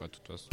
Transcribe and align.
de 0.00 0.06
toute 0.06 0.26
façon. 0.26 0.48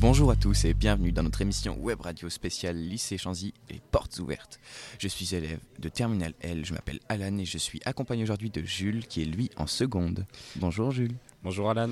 Bonjour 0.00 0.32
à 0.32 0.36
tous 0.36 0.64
et 0.64 0.74
bienvenue 0.74 1.12
dans 1.12 1.22
notre 1.22 1.42
émission 1.42 1.78
web 1.78 2.00
radio 2.00 2.28
spéciale 2.28 2.76
Lycée 2.76 3.18
Chanzy 3.18 3.54
et 3.70 3.80
Portes 3.92 4.18
ouvertes. 4.18 4.58
Je 4.98 5.06
suis 5.06 5.32
élève 5.34 5.60
de 5.78 5.88
Terminal 5.88 6.34
L, 6.40 6.64
je 6.64 6.74
m'appelle 6.74 6.98
Alan 7.08 7.38
et 7.38 7.44
je 7.44 7.56
suis 7.56 7.80
accompagné 7.84 8.24
aujourd'hui 8.24 8.50
de 8.50 8.62
Jules 8.62 9.06
qui 9.06 9.22
est 9.22 9.26
lui 9.26 9.48
en 9.56 9.68
seconde. 9.68 10.26
Bonjour 10.56 10.90
Jules. 10.90 11.14
Bonjour 11.44 11.70
Alan. 11.70 11.90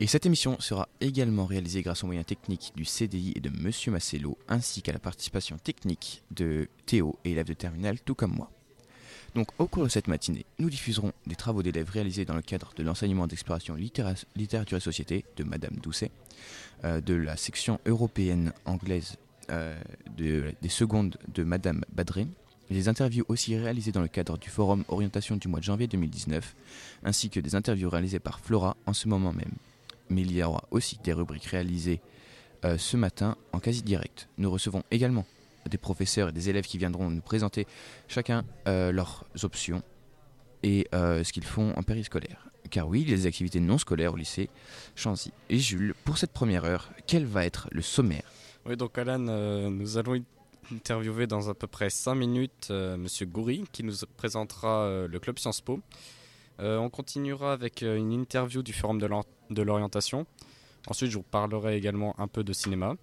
Et 0.00 0.08
cette 0.08 0.26
émission 0.26 0.56
sera 0.58 0.88
également 1.00 1.46
réalisée 1.46 1.82
grâce 1.82 2.02
aux 2.02 2.06
moyens 2.06 2.26
techniques 2.26 2.72
du 2.74 2.84
CDI 2.84 3.32
et 3.36 3.40
de 3.40 3.48
Monsieur 3.48 3.92
Massello 3.92 4.36
ainsi 4.48 4.82
qu'à 4.82 4.92
la 4.92 4.98
participation 4.98 5.56
technique 5.56 6.24
de 6.32 6.68
Théo, 6.84 7.16
élève 7.24 7.46
de 7.46 7.54
Terminal 7.54 8.00
tout 8.00 8.16
comme 8.16 8.34
moi. 8.34 8.50
Donc 9.36 9.48
au 9.58 9.66
cours 9.66 9.84
de 9.84 9.90
cette 9.90 10.08
matinée, 10.08 10.46
nous 10.58 10.70
diffuserons 10.70 11.12
des 11.26 11.34
travaux 11.34 11.62
d'élèves 11.62 11.90
réalisés 11.90 12.24
dans 12.24 12.34
le 12.34 12.40
cadre 12.40 12.72
de 12.74 12.82
l'enseignement 12.82 13.26
d'exploration 13.26 13.74
littérature 13.76 14.78
et 14.78 14.80
société 14.80 15.26
de 15.36 15.44
Madame 15.44 15.76
Doucet, 15.76 16.10
euh, 16.84 17.02
de 17.02 17.12
la 17.12 17.36
section 17.36 17.78
européenne 17.84 18.54
anglaise 18.64 19.16
euh, 19.50 19.78
des 20.16 20.68
secondes 20.70 21.18
de 21.34 21.44
Madame 21.44 21.84
Badré, 21.92 22.26
des 22.70 22.88
interviews 22.88 23.26
aussi 23.28 23.54
réalisées 23.58 23.92
dans 23.92 24.00
le 24.00 24.08
cadre 24.08 24.38
du 24.38 24.48
forum 24.48 24.84
orientation 24.88 25.36
du 25.36 25.48
mois 25.48 25.60
de 25.60 25.64
janvier 25.64 25.86
2019, 25.86 26.56
ainsi 27.04 27.28
que 27.28 27.38
des 27.38 27.54
interviews 27.54 27.90
réalisées 27.90 28.18
par 28.18 28.40
Flora 28.40 28.74
en 28.86 28.94
ce 28.94 29.06
moment 29.06 29.34
même. 29.34 29.52
Mais 30.08 30.22
il 30.22 30.32
y 30.32 30.42
aura 30.42 30.64
aussi 30.70 30.98
des 31.04 31.12
rubriques 31.12 31.44
réalisées 31.44 32.00
euh, 32.64 32.78
ce 32.78 32.96
matin 32.96 33.36
en 33.52 33.60
quasi 33.60 33.82
direct. 33.82 34.30
Nous 34.38 34.50
recevons 34.50 34.82
également 34.90 35.26
des 35.68 35.78
professeurs 35.78 36.28
et 36.28 36.32
des 36.32 36.48
élèves 36.48 36.64
qui 36.64 36.78
viendront 36.78 37.10
nous 37.10 37.20
présenter 37.20 37.66
chacun 38.08 38.44
euh, 38.68 38.92
leurs 38.92 39.24
options 39.42 39.82
et 40.62 40.88
euh, 40.94 41.24
ce 41.24 41.32
qu'ils 41.32 41.44
font 41.44 41.72
en 41.76 41.82
périscolaire. 41.82 42.46
Car 42.70 42.88
oui, 42.88 43.02
il 43.02 43.10
y 43.10 43.12
a 43.12 43.16
des 43.16 43.26
activités 43.26 43.60
non 43.60 43.78
scolaires 43.78 44.14
au 44.14 44.16
lycée 44.16 44.48
Chanzy. 44.96 45.32
Et 45.48 45.58
Jules, 45.58 45.94
pour 46.04 46.18
cette 46.18 46.32
première 46.32 46.64
heure, 46.64 46.90
quel 47.06 47.24
va 47.24 47.44
être 47.44 47.68
le 47.70 47.82
sommaire? 47.82 48.24
Oui, 48.64 48.76
donc 48.76 48.98
Alan, 48.98 49.24
euh, 49.28 49.70
nous 49.70 49.98
allons 49.98 50.20
interviewer 50.72 51.28
dans 51.28 51.48
à 51.48 51.54
peu 51.54 51.68
près 51.68 51.90
5 51.90 52.16
minutes 52.16 52.70
Monsieur 52.70 53.24
Goury 53.26 53.64
qui 53.70 53.84
nous 53.84 53.94
présentera 54.16 55.06
le 55.06 55.18
club 55.20 55.38
Sciences 55.38 55.60
Po. 55.60 55.80
on 56.58 56.90
continuera 56.90 57.52
avec 57.52 57.82
une 57.82 58.10
interview 58.10 58.64
du 58.64 58.72
forum 58.72 58.98
de 58.98 59.62
l'orientation. 59.62 60.26
Ensuite, 60.88 61.10
je 61.10 61.16
vous 61.16 61.22
parlerai 61.22 61.76
également 61.76 62.18
un 62.18 62.28
peu 62.28 62.44
de 62.44 62.52
cinéma. 62.52 62.96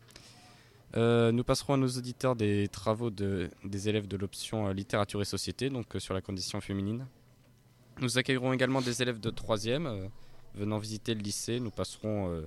Euh, 0.95 1.31
nous 1.31 1.43
passerons 1.43 1.73
à 1.73 1.77
nos 1.77 1.87
auditeurs 1.87 2.35
des 2.35 2.67
travaux 2.67 3.09
de, 3.09 3.49
des 3.63 3.89
élèves 3.89 4.07
de 4.07 4.15
l'option 4.15 4.67
euh, 4.67 4.73
littérature 4.73 5.21
et 5.21 5.25
société, 5.25 5.69
donc 5.69 5.95
euh, 5.95 5.99
sur 5.99 6.13
la 6.13 6.21
condition 6.21 6.61
féminine. 6.61 7.07
Nous 7.99 8.17
accueillerons 8.17 8.53
également 8.53 8.81
des 8.81 9.01
élèves 9.01 9.19
de 9.19 9.31
3e 9.31 10.09
venant 10.55 10.77
visiter 10.77 11.13
le 11.13 11.21
lycée. 11.21 11.59
Nous 11.59 11.69
passerons 11.69 12.43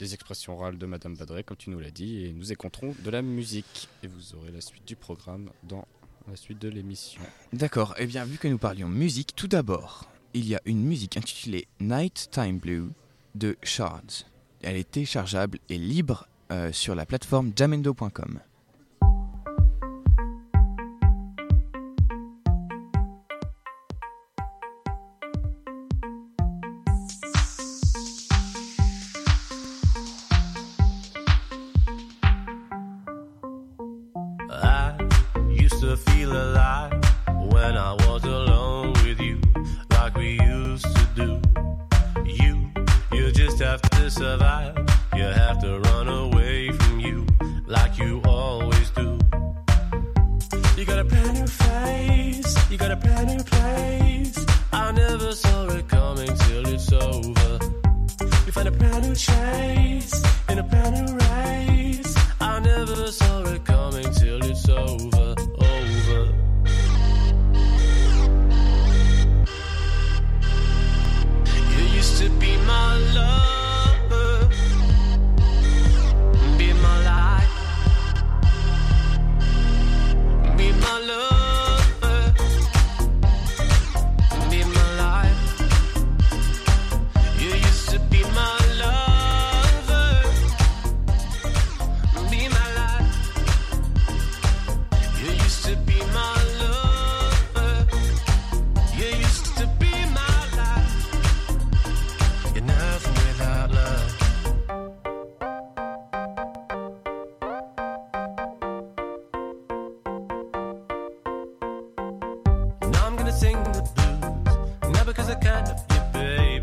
des 0.00 0.12
expressions 0.12 0.54
orales 0.54 0.76
de 0.76 0.86
Madame 0.86 1.14
Badré, 1.14 1.44
comme 1.44 1.56
tu 1.56 1.70
nous 1.70 1.78
l'as 1.78 1.92
dit, 1.92 2.24
et 2.24 2.32
nous 2.32 2.50
écouterons 2.50 2.96
de 3.04 3.10
la 3.10 3.22
musique. 3.22 3.88
Et 4.02 4.08
vous 4.08 4.34
aurez 4.34 4.50
la 4.50 4.60
suite 4.60 4.84
du 4.86 4.96
programme 4.96 5.50
dans 5.62 5.86
la 6.28 6.34
suite 6.34 6.60
de 6.60 6.68
l'émission. 6.68 7.22
D'accord, 7.52 7.94
et 7.96 8.02
eh 8.02 8.06
bien 8.06 8.24
vu 8.24 8.38
que 8.38 8.48
nous 8.48 8.58
parlions 8.58 8.88
musique, 8.88 9.36
tout 9.36 9.46
d'abord, 9.46 10.10
il 10.34 10.48
y 10.48 10.56
a 10.56 10.60
une 10.64 10.84
musique 10.84 11.16
intitulée 11.16 11.68
Night 11.78 12.28
Time 12.32 12.58
Blue 12.58 12.90
de 13.36 13.56
Shards. 13.62 14.26
Elle 14.62 14.76
est 14.76 14.90
téléchargeable 14.90 15.60
et 15.68 15.78
libre 15.78 16.26
sur 16.72 16.94
la 16.94 17.06
plateforme 17.06 17.52
jamendo.com. 17.54 18.40
change. 59.18 59.87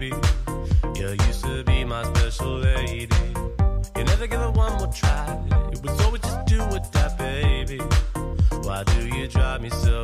You 0.10 1.10
used 1.28 1.44
to 1.44 1.64
be 1.64 1.84
my 1.84 2.04
special 2.04 2.58
lady. 2.60 3.08
You 3.98 4.04
never 4.04 4.28
give 4.28 4.42
it 4.42 4.54
one 4.54 4.74
more 4.78 4.88
try. 4.88 5.28
It 5.72 5.82
was 5.84 6.02
always 6.06 6.22
just 6.22 6.46
do 6.46 6.62
or 6.62 6.80
die, 6.92 7.16
baby. 7.18 7.80
Why 8.64 8.84
do 8.84 9.08
you 9.08 9.28
drive 9.28 9.62
me 9.62 9.70
so? 9.70 9.95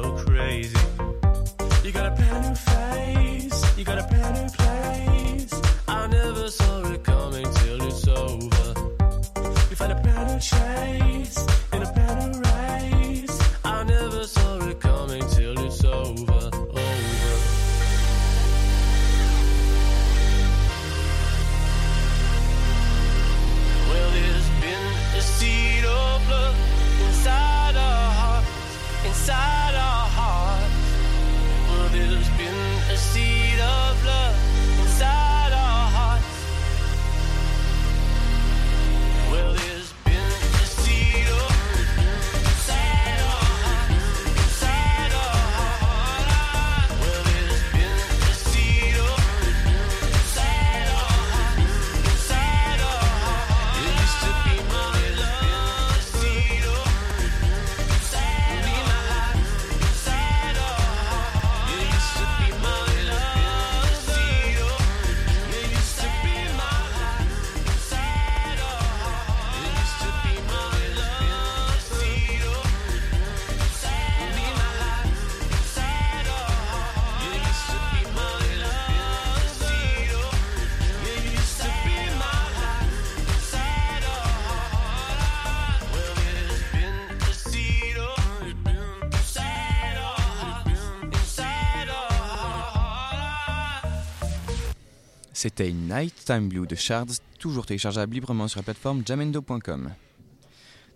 C'était 95.42 95.72
Nighttime 95.72 96.50
Blue 96.50 96.68
de 96.68 96.76
Shards, 96.76 97.18
toujours 97.40 97.66
téléchargeable 97.66 98.14
librement 98.14 98.48
sur 98.48 98.60
la 98.60 98.64
plateforme 98.64 99.02
jamendo.com. 99.04 99.90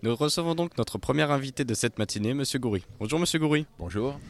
Nous 0.04 0.14
recevons 0.14 0.54
donc 0.54 0.78
notre 0.78 0.98
premier 0.98 1.24
invité 1.24 1.64
de 1.64 1.74
cette 1.74 1.98
matinée, 1.98 2.32
Monsieur 2.32 2.60
Goury. 2.60 2.84
Bonjour 3.00 3.18
Monsieur 3.18 3.40
Goury. 3.40 3.66
Bonjour. 3.80 4.20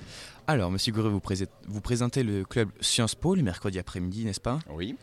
Alors, 0.47 0.71
Monsieur 0.71 0.91
Goury, 0.95 1.11
vous, 1.11 1.21
vous, 1.67 1.81
présentez 1.83 2.23
le 2.23 2.45
club 2.45 2.71
Sciences 2.81 3.15
Po 3.15 3.35
le 3.35 3.43
mercredi 3.43 3.79
après-midi, 3.79 4.25
n'est-ce 4.25 4.41
pas? 4.41 4.59
Oui. 4.71 4.97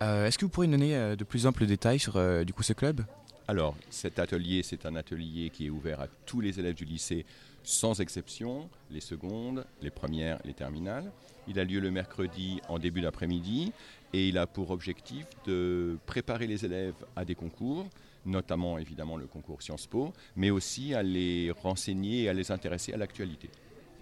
Euh, 0.00 0.28
est-ce 0.28 0.38
que 0.38 0.44
vous 0.44 0.48
pourriez 0.48 0.70
nous 0.70 0.78
donner 0.78 0.94
euh, 0.94 1.16
de 1.16 1.24
plus 1.24 1.48
amples 1.48 1.66
détails 1.66 1.98
sur 1.98 2.16
euh, 2.16 2.44
du 2.44 2.52
coup 2.52 2.62
ce 2.62 2.72
club? 2.72 3.04
Alors, 3.48 3.74
cet 3.90 4.20
atelier, 4.20 4.62
c'est 4.62 4.86
un 4.86 4.94
atelier 4.94 5.50
qui 5.50 5.66
est 5.66 5.70
ouvert 5.70 6.00
à 6.00 6.06
tous 6.24 6.40
les 6.40 6.60
élèves 6.60 6.76
du 6.76 6.84
lycée, 6.84 7.26
sans 7.64 8.00
exception, 8.00 8.68
les 8.92 9.00
secondes, 9.00 9.66
les 9.82 9.90
premières, 9.90 10.38
les 10.44 10.54
terminales. 10.54 11.10
Il 11.48 11.58
a 11.58 11.64
lieu 11.64 11.80
le 11.80 11.90
mercredi 11.90 12.60
en 12.68 12.78
début 12.78 13.00
d'après-midi 13.00 13.72
et 14.12 14.28
il 14.28 14.38
a 14.38 14.46
pour 14.46 14.70
objectif 14.70 15.26
de 15.46 15.98
préparer 16.06 16.46
les 16.46 16.64
élèves 16.64 16.94
à 17.16 17.24
des 17.24 17.34
concours, 17.34 17.88
notamment 18.24 18.78
évidemment 18.78 19.16
le 19.16 19.26
concours 19.26 19.62
Sciences 19.62 19.86
Po, 19.86 20.12
mais 20.36 20.50
aussi 20.50 20.94
à 20.94 21.02
les 21.02 21.50
renseigner 21.50 22.24
et 22.24 22.28
à 22.28 22.32
les 22.32 22.50
intéresser 22.50 22.92
à 22.92 22.96
l'actualité. 22.96 23.48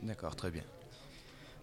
D'accord, 0.02 0.34
très 0.34 0.50
bien. 0.50 0.62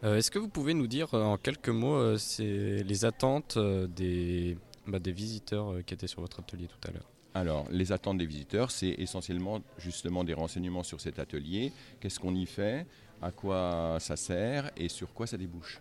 Euh, 0.03 0.17
est-ce 0.17 0.29
que 0.29 0.39
vous 0.39 0.49
pouvez 0.49 0.73
nous 0.73 0.87
dire 0.87 1.13
euh, 1.13 1.23
en 1.23 1.37
quelques 1.37 1.69
mots 1.69 1.95
euh, 1.95 2.17
les 2.39 3.05
attentes 3.05 3.57
des, 3.57 4.57
bah, 4.85 4.99
des 4.99 5.11
visiteurs 5.11 5.83
qui 5.85 5.93
étaient 5.93 6.07
sur 6.07 6.21
votre 6.21 6.39
atelier 6.39 6.67
tout 6.67 6.87
à 6.87 6.91
l'heure? 6.91 7.09
Alors, 7.33 7.67
les 7.69 7.91
attentes 7.91 8.17
des 8.17 8.25
visiteurs, 8.25 8.71
c'est 8.71 8.95
essentiellement 8.97 9.61
justement 9.77 10.23
des 10.23 10.33
renseignements 10.33 10.83
sur 10.83 11.01
cet 11.01 11.19
atelier. 11.19 11.71
Qu'est-ce 11.99 12.19
qu'on 12.19 12.33
y 12.33 12.45
fait? 12.45 12.85
À 13.21 13.31
quoi 13.31 13.97
ça 13.99 14.15
sert? 14.15 14.71
Et 14.75 14.89
sur 14.89 15.13
quoi 15.13 15.27
ça 15.27 15.37
débouche? 15.37 15.79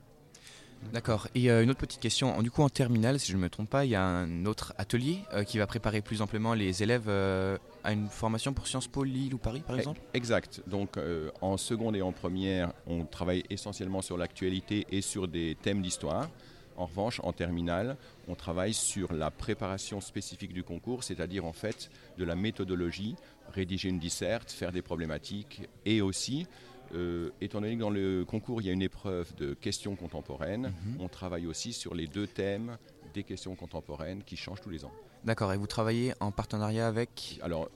D'accord. 0.92 1.28
Et 1.34 1.50
euh, 1.50 1.62
une 1.62 1.70
autre 1.70 1.80
petite 1.80 2.00
question. 2.00 2.40
Du 2.42 2.50
coup, 2.50 2.62
en 2.62 2.68
terminale, 2.68 3.18
si 3.18 3.32
je 3.32 3.36
ne 3.36 3.42
me 3.42 3.50
trompe 3.50 3.68
pas, 3.68 3.84
il 3.84 3.90
y 3.90 3.94
a 3.94 4.02
un 4.02 4.46
autre 4.46 4.72
atelier 4.78 5.18
euh, 5.32 5.44
qui 5.44 5.58
va 5.58 5.66
préparer 5.66 6.00
plus 6.00 6.22
amplement 6.22 6.54
les 6.54 6.82
élèves 6.82 7.08
euh, 7.08 7.58
à 7.84 7.92
une 7.92 8.08
formation 8.08 8.52
pour 8.52 8.66
Sciences 8.66 8.88
Po 8.88 9.04
Lille 9.04 9.34
ou 9.34 9.38
Paris, 9.38 9.62
par 9.66 9.76
exemple? 9.76 10.00
Exact. 10.14 10.62
Donc, 10.66 10.98
en 11.40 11.56
seconde 11.56 11.96
et 11.96 12.02
en 12.02 12.12
première, 12.12 12.72
on 12.86 13.04
travaille 13.04 13.44
essentiellement 13.50 14.02
sur 14.02 14.16
l'actualité 14.16 14.86
et 14.90 15.00
sur 15.00 15.28
des 15.28 15.56
thèmes 15.60 15.82
d'histoire. 15.82 16.28
En 16.76 16.86
revanche, 16.86 17.20
en 17.22 17.32
terminale, 17.32 17.96
on 18.28 18.34
travaille 18.34 18.74
sur 18.74 19.12
la 19.12 19.30
préparation 19.30 20.00
spécifique 20.00 20.52
du 20.52 20.62
concours, 20.62 21.04
c'est-à-dire 21.04 21.44
en 21.46 21.52
fait 21.52 21.90
de 22.18 22.24
la 22.24 22.34
méthodologie, 22.34 23.16
rédiger 23.52 23.88
une 23.88 23.98
disserte, 23.98 24.50
faire 24.50 24.72
des 24.72 24.82
problématiques 24.82 25.62
et 25.86 26.02
aussi 26.02 26.46
euh, 26.94 27.30
étant 27.40 27.60
donné 27.60 27.74
que 27.74 27.80
dans 27.80 27.90
le 27.90 28.24
concours, 28.24 28.60
il 28.60 28.66
y 28.66 28.70
a 28.70 28.72
une 28.72 28.82
épreuve 28.82 29.34
de 29.36 29.54
questions 29.54 29.96
contemporaines, 29.96 30.72
mhm. 30.84 31.00
on 31.00 31.08
travaille 31.08 31.46
aussi 31.46 31.72
sur 31.72 31.94
les 31.94 32.06
deux 32.06 32.26
thèmes 32.26 32.76
des 33.14 33.22
questions 33.22 33.54
contemporaines 33.54 34.22
qui 34.22 34.36
changent 34.36 34.60
tous 34.60 34.70
les 34.70 34.84
ans. 34.84 34.92
D'accord, 35.24 35.52
et 35.52 35.56
vous 35.56 35.66
travaillez 35.66 36.12
en 36.20 36.30
partenariat 36.30 36.86
avec 36.86 37.38
Alors, 37.42 37.68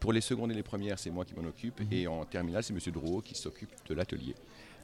pour 0.00 0.12
les 0.12 0.20
secondes 0.20 0.50
et 0.50 0.54
les 0.54 0.62
premières, 0.62 0.98
c'est 0.98 1.10
moi 1.10 1.24
qui 1.24 1.34
m'en 1.34 1.46
occupe, 1.48 1.80
mhm. 1.80 1.92
et 1.92 2.06
en 2.06 2.24
terminale, 2.24 2.62
c'est 2.62 2.74
M. 2.74 2.92
Drouot 2.92 3.22
qui 3.22 3.34
s'occupe 3.34 3.70
de 3.88 3.94
l'atelier. 3.94 4.34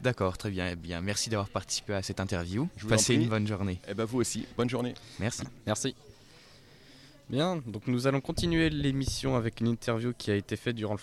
D'accord, 0.00 0.38
très 0.38 0.50
bien. 0.50 0.68
Eh 0.70 0.76
bien. 0.76 1.00
Merci 1.00 1.28
d'avoir 1.28 1.50
participé 1.50 1.94
à 1.94 2.02
cette 2.02 2.20
interview. 2.20 2.68
Passez 2.88 3.14
une 3.14 3.28
bonne 3.28 3.46
journée. 3.46 3.74
Et 3.86 3.90
eh 3.90 3.94
ben 3.94 4.04
vous 4.04 4.20
aussi, 4.20 4.46
bonne 4.56 4.70
journée. 4.70 4.94
Merci. 5.18 5.42
Merci. 5.66 5.94
Bien, 7.30 7.62
donc 7.64 7.86
nous 7.86 8.08
allons 8.08 8.20
continuer 8.20 8.70
l'émission 8.70 9.36
avec 9.36 9.60
une 9.60 9.68
interview 9.68 10.12
qui 10.12 10.32
a 10.32 10.34
été 10.34 10.56
faite 10.56 10.74
durant 10.74 10.96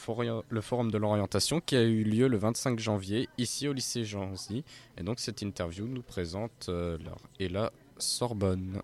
le, 0.49 0.61
forum 0.61 0.91
de 0.91 0.97
l'orientation 0.97 1.61
qui 1.61 1.77
a 1.77 1.83
eu 1.83 2.03
lieu 2.03 2.27
le 2.27 2.35
25 2.35 2.77
janvier 2.79 3.29
ici 3.37 3.65
au 3.69 3.71
lycée 3.71 4.03
Janzy. 4.03 4.65
Et 4.97 5.03
donc 5.03 5.21
cette 5.21 5.41
interview 5.41 5.87
nous 5.87 6.01
présente 6.01 6.67
euh, 6.67 6.97
et 7.39 7.47
la 7.47 7.71
Sorbonne. 7.97 8.81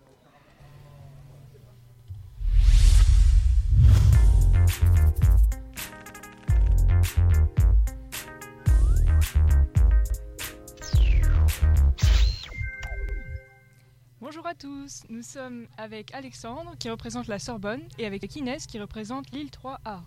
Bonjour 14.23 14.47
à 14.47 14.55
tous, 14.55 15.03
nous 15.09 15.21
sommes 15.21 15.67
avec 15.77 16.13
Alexandre 16.13 16.77
qui 16.79 16.89
représente 16.89 17.27
la 17.27 17.39
Sorbonne 17.39 17.81
et 17.99 18.05
avec 18.05 18.33
Inès 18.37 18.67
qui 18.67 18.79
représente 18.79 19.29
l'île 19.33 19.49
3A. 19.49 19.99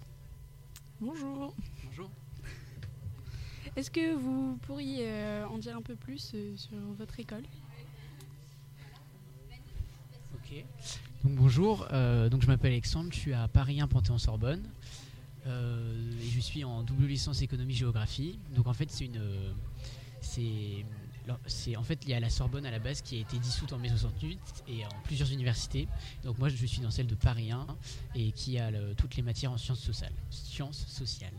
Bonjour. 1.02 1.54
Bonjour. 1.84 2.10
Est-ce 3.76 3.90
que 3.90 4.14
vous 4.14 4.56
pourriez 4.62 5.06
euh, 5.06 5.46
en 5.48 5.58
dire 5.58 5.76
un 5.76 5.82
peu 5.82 5.96
plus 5.96 6.32
euh, 6.34 6.56
sur 6.56 6.78
votre 6.96 7.20
école? 7.20 7.42
Ok. 10.36 10.64
Donc 11.22 11.34
bonjour, 11.34 11.86
euh, 11.92 12.30
donc 12.30 12.40
je 12.40 12.46
m'appelle 12.46 12.72
Alexandre, 12.72 13.10
je 13.12 13.18
suis 13.18 13.34
à 13.34 13.46
Paris 13.48 13.82
1 13.82 13.86
Panthéon-Sorbonne 13.86 14.66
et 15.44 16.28
je 16.30 16.40
suis 16.40 16.64
en 16.64 16.82
double 16.82 17.04
licence 17.04 17.42
économie-géographie. 17.42 18.38
Donc 18.54 18.66
en 18.66 18.72
fait 18.72 18.90
c'est 18.90 19.04
une 19.04 19.20
c'est 20.22 20.86
c'est 21.46 21.76
en 21.76 21.82
fait 21.82 21.98
il 22.04 22.10
y 22.10 22.14
a 22.14 22.20
la 22.20 22.30
Sorbonne 22.30 22.66
à 22.66 22.70
la 22.70 22.78
base 22.78 23.02
qui 23.02 23.16
a 23.16 23.20
été 23.20 23.38
dissoute 23.38 23.72
en 23.72 23.78
mai 23.78 23.88
68 23.88 24.38
et 24.68 24.84
en 24.84 24.88
plusieurs 25.04 25.32
universités. 25.32 25.88
Donc 26.24 26.38
moi 26.38 26.48
je 26.48 26.66
suis 26.66 26.80
dans 26.80 26.90
celle 26.90 27.06
de 27.06 27.14
Paris 27.14 27.50
1 27.50 27.66
et 28.14 28.32
qui 28.32 28.58
a 28.58 28.70
toutes 28.96 29.16
les 29.16 29.22
matières 29.22 29.52
en 29.52 29.58
sciences 29.58 29.80
sociales. 29.80 30.12
Sciences 30.30 30.86
sociales. 30.86 31.34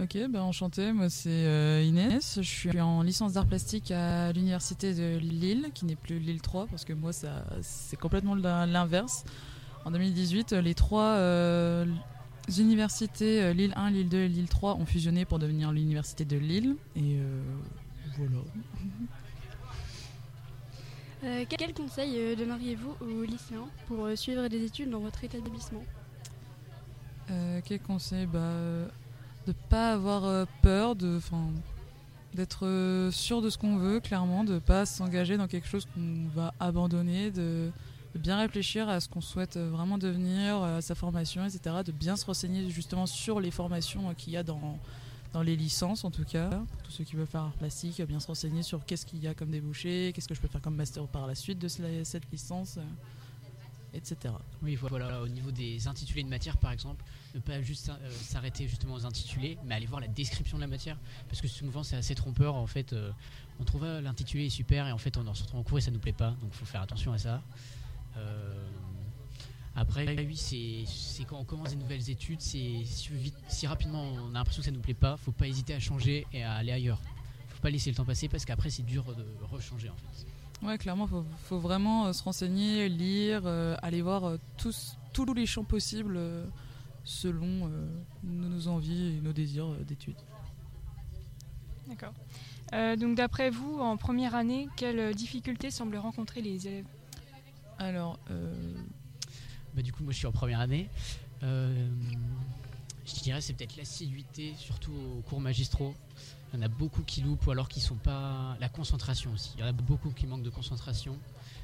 Ok, 0.00 0.18
ben 0.28 0.40
enchanté, 0.40 0.92
moi 0.92 1.08
c'est 1.08 1.30
euh, 1.30 1.84
Inès, 1.84 2.38
je 2.42 2.48
suis 2.48 2.80
en 2.80 3.02
licence 3.02 3.34
d'art 3.34 3.46
plastique 3.46 3.92
à 3.92 4.32
l'université 4.32 4.92
de 4.92 5.18
Lille, 5.18 5.70
qui 5.72 5.84
n'est 5.84 5.94
plus 5.94 6.18
Lille 6.18 6.42
3, 6.42 6.66
parce 6.66 6.84
que 6.84 6.92
moi 6.92 7.12
ça 7.12 7.44
c'est 7.62 7.96
complètement 7.96 8.34
l'inverse. 8.34 9.24
En 9.84 9.92
2018, 9.92 10.52
les 10.52 10.74
trois 10.74 11.12
euh, 11.12 11.86
universités 12.58 13.42
euh, 13.42 13.52
Lille 13.52 13.72
1, 13.76 13.90
Lille 13.90 14.08
2 14.08 14.18
et 14.18 14.28
Lille 14.28 14.48
3 14.48 14.76
ont 14.76 14.86
fusionné 14.86 15.24
pour 15.24 15.38
devenir 15.38 15.72
l'université 15.72 16.24
de 16.24 16.36
Lille. 16.36 16.76
Et 16.96 17.16
euh, 17.18 17.42
voilà. 18.16 18.42
Euh, 21.24 21.44
quel 21.48 21.72
conseil 21.72 22.36
donneriez-vous 22.36 22.96
aux 23.00 23.22
lycéens 23.22 23.66
pour 23.88 24.06
suivre 24.14 24.46
des 24.48 24.62
études 24.64 24.90
dans 24.90 25.00
votre 25.00 25.24
établissement? 25.24 25.82
Quel 27.64 27.80
conseil? 27.80 28.26
Bah, 28.26 28.40
De 29.46 29.48
ne 29.48 29.52
pas 29.70 29.92
avoir 29.94 30.46
peur, 30.60 30.94
de, 30.94 31.18
d'être 32.34 33.08
sûr 33.10 33.40
de 33.40 33.48
ce 33.48 33.56
qu'on 33.56 33.78
veut, 33.78 34.00
clairement, 34.00 34.44
de 34.44 34.54
ne 34.54 34.58
pas 34.58 34.84
s'engager 34.84 35.38
dans 35.38 35.48
quelque 35.48 35.66
chose 35.66 35.86
qu'on 35.94 36.28
va 36.34 36.52
abandonner, 36.60 37.30
de 37.30 37.70
de 38.14 38.18
bien 38.18 38.38
réfléchir 38.38 38.88
à 38.88 39.00
ce 39.00 39.08
qu'on 39.08 39.20
souhaite 39.20 39.56
vraiment 39.56 39.98
devenir, 39.98 40.62
à 40.62 40.80
sa 40.80 40.94
formation, 40.94 41.44
etc. 41.44 41.76
De 41.84 41.92
bien 41.92 42.16
se 42.16 42.24
renseigner 42.24 42.70
justement 42.70 43.06
sur 43.06 43.40
les 43.40 43.50
formations 43.50 44.14
qu'il 44.14 44.32
y 44.32 44.36
a 44.36 44.42
dans, 44.42 44.78
dans 45.34 45.42
les 45.42 45.56
licences 45.56 46.04
en 46.04 46.10
tout 46.10 46.24
cas. 46.24 46.48
Pour 46.48 46.82
tous 46.84 46.92
ceux 46.92 47.04
qui 47.04 47.16
veulent 47.16 47.26
faire 47.26 47.42
art 47.42 47.52
plastique, 47.52 48.00
bien 48.02 48.20
se 48.20 48.28
renseigner 48.28 48.62
sur 48.62 48.86
qu'est-ce 48.86 49.04
qu'il 49.04 49.18
y 49.18 49.26
a 49.26 49.34
comme 49.34 49.50
débouché, 49.50 50.12
qu'est-ce 50.14 50.28
que 50.28 50.34
je 50.34 50.40
peux 50.40 50.48
faire 50.48 50.62
comme 50.62 50.76
master 50.76 51.06
par 51.08 51.26
la 51.26 51.34
suite 51.34 51.58
de 51.58 51.68
cette 51.68 52.30
licence, 52.30 52.78
etc. 53.94 54.34
Oui, 54.62 54.76
voilà, 54.76 55.20
au 55.20 55.28
niveau 55.28 55.50
des 55.50 55.88
intitulés 55.88 56.22
de 56.22 56.28
matière 56.28 56.56
par 56.56 56.72
exemple, 56.72 57.04
ne 57.34 57.40
pas 57.40 57.60
juste 57.62 57.88
euh, 57.88 58.10
s'arrêter 58.10 58.68
justement 58.68 58.94
aux 58.94 59.06
intitulés, 59.06 59.58
mais 59.64 59.74
aller 59.74 59.86
voir 59.86 60.00
la 60.00 60.08
description 60.08 60.56
de 60.56 60.62
la 60.62 60.68
matière, 60.68 60.98
parce 61.28 61.40
que 61.40 61.48
souvent 61.48 61.82
c'est 61.82 61.96
assez 61.96 62.14
trompeur 62.14 62.54
en 62.54 62.66
fait. 62.66 62.92
Euh, 62.92 63.10
on 63.60 63.64
trouve 63.64 63.84
ah, 63.84 64.00
l'intitulé 64.00 64.50
super 64.50 64.86
et 64.86 64.92
en 64.92 64.98
fait 64.98 65.16
on 65.16 65.26
en 65.26 65.32
retrouve 65.32 65.60
en 65.60 65.62
cours 65.62 65.78
et 65.78 65.80
ça 65.80 65.90
nous 65.90 66.00
plaît 66.00 66.12
pas, 66.12 66.30
donc 66.30 66.50
il 66.52 66.56
faut 66.56 66.64
faire 66.64 66.82
attention 66.82 67.12
à 67.12 67.18
ça. 67.18 67.42
Euh, 68.16 68.68
après, 69.76 70.06
oui, 70.24 70.36
c'est 70.36 71.24
quand 71.24 71.38
on 71.38 71.44
commence 71.44 71.70
des 71.70 71.76
nouvelles 71.76 72.08
études, 72.08 72.40
si, 72.40 72.86
si 73.48 73.66
rapidement 73.66 74.04
on 74.04 74.30
a 74.30 74.34
l'impression 74.34 74.60
que 74.60 74.66
ça 74.66 74.70
nous 74.70 74.80
plaît 74.80 74.94
pas, 74.94 75.16
faut 75.16 75.32
pas 75.32 75.48
hésiter 75.48 75.74
à 75.74 75.80
changer 75.80 76.26
et 76.32 76.44
à 76.44 76.54
aller 76.54 76.70
ailleurs. 76.70 77.00
Faut 77.48 77.60
pas 77.60 77.70
laisser 77.70 77.90
le 77.90 77.96
temps 77.96 78.04
passer 78.04 78.28
parce 78.28 78.44
qu'après 78.44 78.70
c'est 78.70 78.84
dur 78.84 79.04
de 79.16 79.26
rechanger 79.44 79.88
en 79.88 79.96
fait. 79.96 80.26
Ouais, 80.64 80.78
clairement, 80.78 81.08
faut, 81.08 81.24
faut 81.44 81.58
vraiment 81.58 82.06
euh, 82.06 82.12
se 82.12 82.22
renseigner, 82.22 82.88
lire, 82.88 83.42
euh, 83.46 83.76
aller 83.82 84.00
voir 84.00 84.38
tous, 84.56 84.96
tous 85.12 85.34
les 85.34 85.46
champs 85.46 85.64
possibles 85.64 86.20
selon 87.02 87.70
nos 88.22 88.68
envies 88.68 89.16
et 89.16 89.20
nos 89.20 89.32
désirs 89.32 89.74
d'études. 89.86 90.16
D'accord. 91.88 92.14
donc 92.96 93.16
d'après 93.16 93.50
vous, 93.50 93.78
en 93.80 93.96
première 93.96 94.34
année, 94.34 94.68
quelles 94.76 95.14
difficultés 95.14 95.70
semblent 95.70 95.96
rencontrer 95.96 96.40
les 96.40 96.66
élèves? 96.66 96.86
Alors, 97.78 98.18
euh, 98.30 98.74
bah, 99.74 99.82
du 99.82 99.92
coup, 99.92 100.02
moi 100.02 100.12
je 100.12 100.18
suis 100.18 100.26
en 100.26 100.32
première 100.32 100.60
année. 100.60 100.88
Euh, 101.42 101.88
je 103.06 103.20
dirais 103.20 103.40
c'est 103.40 103.52
peut-être 103.52 103.76
l'assiduité, 103.76 104.54
surtout 104.56 104.92
aux 104.92 105.22
cours 105.22 105.40
magistraux. 105.40 105.94
Il 106.52 106.60
y 106.60 106.62
en 106.62 106.66
a 106.66 106.68
beaucoup 106.68 107.02
qui 107.02 107.20
loupent 107.20 107.46
ou 107.46 107.50
alors 107.50 107.68
qui 107.68 107.80
sont 107.80 107.96
pas. 107.96 108.56
La 108.60 108.68
concentration 108.68 109.32
aussi. 109.32 109.52
Il 109.56 109.60
y 109.60 109.64
en 109.64 109.68
a 109.68 109.72
beaucoup 109.72 110.10
qui 110.10 110.26
manquent 110.26 110.44
de 110.44 110.50
concentration. 110.50 111.18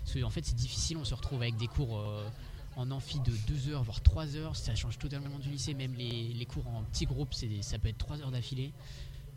Parce 0.05 0.19
qu'en 0.19 0.27
en 0.27 0.31
fait, 0.31 0.45
c'est 0.45 0.57
difficile. 0.57 0.97
On 0.97 1.05
se 1.05 1.15
retrouve 1.15 1.41
avec 1.43 1.57
des 1.57 1.69
cours 1.69 1.99
euh, 1.99 2.29
en 2.77 2.91
amphi 2.91 3.21
de 3.21 3.33
2 3.47 3.69
heures, 3.71 3.85
voire 3.85 4.01
3 4.03 4.37
heures. 4.37 4.57
Ça 4.57 4.75
change 4.75 4.99
totalement 4.99 5.39
du 5.39 5.51
lycée. 5.51 5.75
Même 5.75 5.95
les, 5.95 6.47
cours 6.47 6.67
en 6.67 6.83
petits 6.83 7.07
groupes, 7.07 7.35
ça 7.35 7.79
peut 7.79 7.89
être 7.89 7.99
3 7.99 8.21
heures 8.21 8.33
d'affilée. 8.33 8.73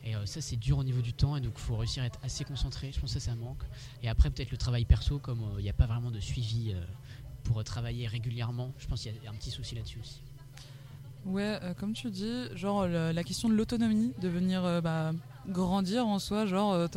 Et 0.04 0.16
euh, 0.16 0.26
ça, 0.26 0.42
c'est 0.42 0.58
dur 0.58 0.78
au 0.78 0.84
niveau 0.84 1.02
du 1.02 1.14
temps, 1.14 1.38
et 1.38 1.42
donc 1.42 1.54
il 1.56 1.62
faut 1.62 1.78
réussir 1.78 2.04
à 2.04 2.08
être 2.08 2.20
assez 2.24 2.44
concentré. 2.44 2.92
Je 2.92 3.00
pense 3.00 3.14
que 3.14 3.20
ça, 3.20 3.32
ça 3.32 3.36
manque. 3.36 3.64
Et 4.02 4.10
après, 4.10 4.30
peut-être 4.30 4.52
le 4.52 4.58
travail 4.58 4.86
perso, 4.86 5.18
comme 5.20 5.42
euh, 5.42 5.60
il 5.60 5.64
n'y 5.64 5.70
a 5.70 5.74
pas 5.74 5.86
vraiment 5.86 6.12
de 6.12 6.20
suivi 6.20 6.74
euh, 6.74 6.84
pour 7.44 7.64
travailler 7.64 8.08
régulièrement, 8.08 8.74
je 8.78 8.88
pense 8.88 9.02
qu'il 9.02 9.14
y 9.24 9.28
a 9.28 9.30
un 9.30 9.36
petit 9.36 9.52
souci 9.52 9.76
là-dessus 9.76 10.00
aussi. 10.00 10.22
Ouais, 11.26 11.58
comme 11.80 11.94
tu 11.94 12.12
dis, 12.12 12.48
genre 12.54 12.86
la 12.86 13.24
question 13.24 13.48
de 13.48 13.54
l'autonomie, 13.54 14.12
de 14.20 14.28
venir 14.28 14.82
bah, 14.82 15.14
grandir 15.48 16.06
en 16.06 16.20
soi. 16.20 16.46
Genre, 16.46 16.90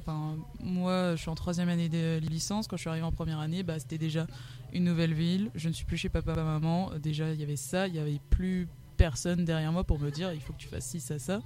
moi, 0.59 1.13
je 1.15 1.21
suis 1.21 1.29
en 1.29 1.37
troisième 1.37 1.69
année 1.69 1.89
de 1.89 2.19
licence. 2.19 2.67
Quand 2.67 2.77
je 2.77 2.81
suis 2.81 2.91
arrivée 2.91 3.07
en 3.07 3.13
première 3.13 3.39
année, 3.39 3.63
bah, 3.63 3.79
c'était 3.79 3.99
déjà 3.99 4.27
une 4.73 4.83
nouvelle 4.83 5.15
ville. 5.15 5.53
Je 5.55 5.69
ne 5.69 5.73
suis 5.73 5.85
plus 5.85 5.97
chez 5.97 6.09
papa, 6.09 6.35
maman. 6.35 6.91
Déjà, 7.01 7.33
il 7.33 7.39
y 7.39 7.45
avait 7.45 7.55
ça. 7.55 7.87
Il 7.87 7.95
y 7.95 8.01
avait 8.01 8.19
plus 8.31 8.67
personne 8.97 9.45
derrière 9.45 9.71
moi 9.71 9.85
pour 9.85 10.01
me 10.01 10.11
dire 10.11 10.33
il 10.33 10.41
faut 10.41 10.53
que 10.53 10.59
tu 10.59 10.69
fasses 10.69 10.87
ci, 10.87 10.99
ça, 10.99 11.21
ça. 11.21 11.41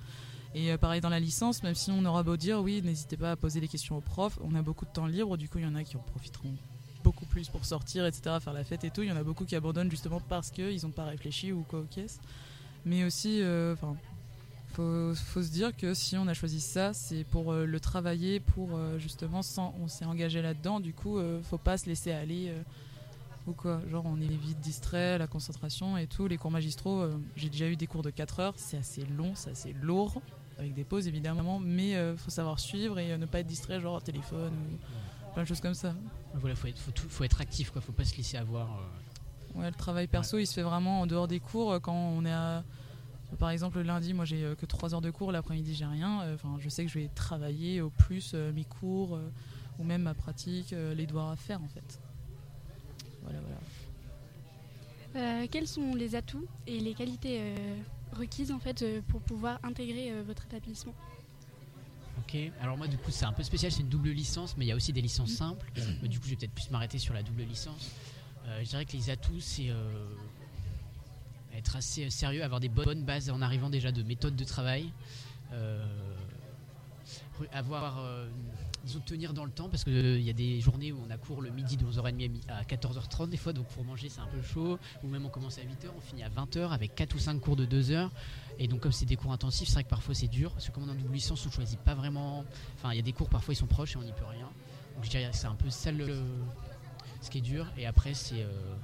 Et 0.54 0.72
euh, 0.72 0.78
pareil 0.78 1.00
dans 1.00 1.08
la 1.08 1.20
licence, 1.20 1.62
même 1.62 1.74
si 1.74 1.90
on 1.90 2.04
aura 2.04 2.22
beau 2.22 2.36
dire 2.36 2.60
oui, 2.60 2.82
n'hésitez 2.82 3.16
pas 3.16 3.32
à 3.32 3.36
poser 3.36 3.60
des 3.60 3.68
questions 3.68 3.96
aux 3.96 4.00
profs. 4.00 4.38
On 4.42 4.54
a 4.54 4.62
beaucoup 4.62 4.84
de 4.84 4.90
temps 4.90 5.06
libre. 5.06 5.36
Du 5.36 5.48
coup, 5.48 5.58
il 5.58 5.64
y 5.64 5.66
en 5.66 5.74
a 5.74 5.84
qui 5.84 5.96
en 5.96 6.00
profiteront 6.00 6.54
beaucoup 7.02 7.26
plus 7.26 7.48
pour 7.48 7.64
sortir, 7.64 8.06
etc., 8.06 8.36
faire 8.40 8.52
la 8.52 8.64
fête 8.64 8.84
et 8.84 8.90
tout. 8.90 9.02
Il 9.02 9.08
y 9.08 9.12
en 9.12 9.16
a 9.16 9.22
beaucoup 9.22 9.44
qui 9.44 9.56
abandonnent 9.56 9.90
justement 9.90 10.20
parce 10.20 10.50
qu'ils 10.50 10.82
n'ont 10.82 10.90
pas 10.90 11.04
réfléchi 11.04 11.52
ou 11.52 11.62
quoi 11.62 11.84
caisses. 11.90 12.20
Mais 12.84 13.04
aussi, 13.04 13.42
euh, 13.42 13.74
enfin, 13.74 13.96
faut, 14.72 15.14
se 15.14 15.50
dire 15.50 15.76
que 15.76 15.92
si 15.94 16.16
on 16.16 16.26
a 16.28 16.34
choisi 16.34 16.60
ça, 16.60 16.92
c'est 16.92 17.24
pour 17.24 17.52
euh, 17.52 17.66
le 17.66 17.80
travailler, 17.80 18.40
pour 18.40 18.70
justement, 18.98 19.40
on 19.80 19.88
s'est 19.88 20.04
engagé 20.04 20.42
là-dedans. 20.42 20.80
Du 20.80 20.94
coup, 20.94 21.18
euh, 21.18 21.42
faut 21.42 21.58
pas 21.58 21.76
se 21.76 21.86
laisser 21.86 22.12
aller 22.12 22.52
ou 23.46 23.52
quoi. 23.52 23.80
Genre, 23.90 24.04
on 24.06 24.20
est 24.20 24.26
vite 24.26 24.60
distrait, 24.60 25.18
la 25.18 25.26
concentration 25.26 25.96
et 25.96 26.06
tout. 26.06 26.26
Les 26.26 26.38
cours 26.38 26.50
magistraux, 26.50 27.04
j'ai 27.36 27.48
déjà 27.48 27.68
eu 27.68 27.76
des 27.76 27.86
cours 27.86 28.02
de 28.02 28.10
4 28.10 28.40
heures, 28.40 28.54
c'est 28.56 28.78
assez 28.78 29.04
long, 29.04 29.32
c'est 29.34 29.50
assez 29.50 29.74
lourd, 29.82 30.22
avec 30.60 30.74
des 30.74 30.84
pauses 30.84 31.08
évidemment, 31.08 31.58
mais 31.58 31.96
euh, 31.96 32.16
faut 32.16 32.30
savoir 32.30 32.60
suivre 32.60 32.98
et 32.98 33.12
euh, 33.12 33.16
ne 33.18 33.26
pas 33.26 33.40
être 33.40 33.46
distrait, 33.48 33.80
genre 33.80 34.00
téléphone 34.02 34.52
ou 34.52 35.32
plein 35.34 35.42
de 35.42 35.48
choses 35.48 35.60
comme 35.60 35.74
ça. 35.74 35.94
Voilà, 36.34 36.54
faut 36.54 36.68
être, 36.68 36.78
faut, 36.78 36.92
tout- 36.92 37.08
faut 37.08 37.24
être 37.24 37.40
actif, 37.40 37.70
quoi. 37.70 37.80
Faut 37.80 37.92
pas 37.92 38.04
se 38.04 38.16
laisser 38.16 38.36
avoir. 38.36 38.68
euh, 38.78 39.58
Ouais, 39.60 39.66
le 39.66 39.74
travail 39.74 40.06
perso, 40.06 40.38
il 40.38 40.46
se 40.46 40.54
fait 40.54 40.62
vraiment 40.62 41.00
en 41.00 41.06
dehors 41.08 41.26
des 41.26 41.40
cours. 41.40 41.80
Quand 41.80 41.94
on 41.94 42.24
est 42.24 42.30
à. 42.32 42.62
Par 43.38 43.50
exemple, 43.50 43.78
le 43.78 43.84
lundi, 43.84 44.12
moi 44.12 44.24
j'ai 44.24 44.54
que 44.58 44.66
3 44.66 44.92
heures 44.94 45.00
de 45.00 45.10
cours, 45.10 45.32
l'après-midi 45.32 45.74
j'ai 45.74 45.86
rien. 45.86 46.32
Enfin, 46.34 46.56
je 46.60 46.68
sais 46.68 46.84
que 46.84 46.90
je 46.90 46.98
vais 47.00 47.08
travailler 47.14 47.80
au 47.80 47.90
plus 47.90 48.32
euh, 48.34 48.52
mes 48.52 48.64
cours 48.64 49.16
euh, 49.16 49.28
ou 49.78 49.84
même 49.84 50.02
ma 50.02 50.14
pratique, 50.14 50.72
euh, 50.72 50.94
les 50.94 51.06
devoirs 51.06 51.30
à 51.30 51.36
faire 51.36 51.60
en 51.62 51.68
fait. 51.68 52.00
Voilà, 53.22 53.38
voilà. 53.40 53.56
Euh, 55.42 55.46
quels 55.50 55.66
sont 55.68 55.94
les 55.94 56.14
atouts 56.14 56.46
et 56.66 56.78
les 56.80 56.94
qualités 56.94 57.38
euh, 57.40 57.76
requises 58.12 58.52
en 58.52 58.58
fait 58.58 58.82
euh, 58.82 59.00
pour 59.08 59.20
pouvoir 59.20 59.58
intégrer 59.62 60.10
euh, 60.12 60.22
votre 60.26 60.44
établissement 60.44 60.94
Ok, 62.18 62.36
alors 62.60 62.76
moi 62.76 62.86
du 62.86 62.96
coup 62.98 63.10
c'est 63.10 63.24
un 63.24 63.32
peu 63.32 63.42
spécial, 63.42 63.72
c'est 63.72 63.80
une 63.80 63.88
double 63.88 64.10
licence, 64.10 64.56
mais 64.56 64.66
il 64.66 64.68
y 64.68 64.72
a 64.72 64.76
aussi 64.76 64.92
des 64.92 65.00
licences 65.00 65.30
simples. 65.30 65.66
Mais 66.02 66.08
du 66.08 66.18
coup 66.18 66.26
je 66.26 66.30
vais 66.30 66.36
peut-être 66.36 66.52
plus 66.52 66.70
m'arrêter 66.70 66.98
sur 66.98 67.14
la 67.14 67.22
double 67.22 67.42
licence. 67.42 67.90
Euh, 68.46 68.60
je 68.62 68.68
dirais 68.68 68.84
que 68.84 68.92
les 68.92 69.10
atouts 69.10 69.40
c'est 69.40 69.70
être 71.56 71.76
assez 71.76 72.08
sérieux, 72.10 72.42
avoir 72.42 72.60
des 72.60 72.68
bonnes 72.68 73.04
bases 73.04 73.30
en 73.30 73.42
arrivant 73.42 73.70
déjà 73.70 73.90
de 73.92 74.02
méthodes 74.02 74.36
de 74.36 74.44
travail, 74.44 74.92
euh, 75.52 75.84
avoir 77.52 77.98
euh, 77.98 78.28
disons, 78.84 79.00
tenir 79.00 79.32
dans 79.34 79.44
le 79.44 79.50
temps 79.50 79.68
parce 79.68 79.84
qu'il 79.84 80.20
y 80.22 80.30
a 80.30 80.32
des 80.32 80.60
journées 80.60 80.92
où 80.92 80.98
on 81.06 81.10
a 81.10 81.16
cours 81.16 81.42
le 81.42 81.50
midi 81.50 81.76
de 81.76 81.84
11h30 81.84 82.30
à 82.48 82.62
14h30 82.62 83.28
des 83.28 83.36
fois 83.36 83.52
donc 83.52 83.66
pour 83.68 83.84
manger 83.84 84.08
c'est 84.08 84.20
un 84.20 84.26
peu 84.26 84.40
chaud 84.42 84.78
ou 85.02 85.08
même 85.08 85.26
on 85.26 85.28
commence 85.28 85.58
à 85.58 85.62
8h 85.62 85.88
on 85.96 86.00
finit 86.00 86.22
à 86.22 86.28
20h 86.28 86.70
avec 86.70 86.94
4 86.94 87.14
ou 87.14 87.18
5 87.18 87.38
cours 87.40 87.56
de 87.56 87.64
2 87.64 87.90
heures 87.90 88.10
et 88.58 88.68
donc 88.68 88.80
comme 88.80 88.92
c'est 88.92 89.06
des 89.06 89.16
cours 89.16 89.32
intensifs, 89.32 89.68
c'est 89.68 89.74
vrai 89.74 89.84
que 89.84 89.88
parfois 89.88 90.14
c'est 90.14 90.28
dur, 90.28 90.52
parce 90.52 90.66
que 90.68 90.72
comme 90.72 90.82
on 90.84 90.88
est 90.88 90.92
en 90.92 90.94
double 90.94 91.14
licence, 91.14 91.46
on 91.46 91.50
choisit 91.50 91.78
pas 91.80 91.94
vraiment... 91.94 92.44
Enfin, 92.76 92.92
il 92.92 92.96
y 92.96 92.98
a 92.98 93.02
des 93.02 93.14
cours, 93.14 93.30
parfois 93.30 93.54
ils 93.54 93.56
sont 93.56 93.66
proches 93.66 93.94
et 93.94 93.98
on 93.98 94.02
n'y 94.02 94.12
peut 94.12 94.26
rien. 94.26 94.50
Donc 94.94 95.04
je 95.04 95.08
dirais 95.08 95.30
c'est 95.32 95.46
un 95.46 95.54
peu 95.54 95.70
ça 95.70 95.90
le... 95.92 96.22
ce 97.22 97.30
qui 97.30 97.38
est 97.38 97.40
dur. 97.40 97.66
Et 97.78 97.86
après, 97.86 98.12
c'est... 98.12 98.42
euh, 98.42 98.74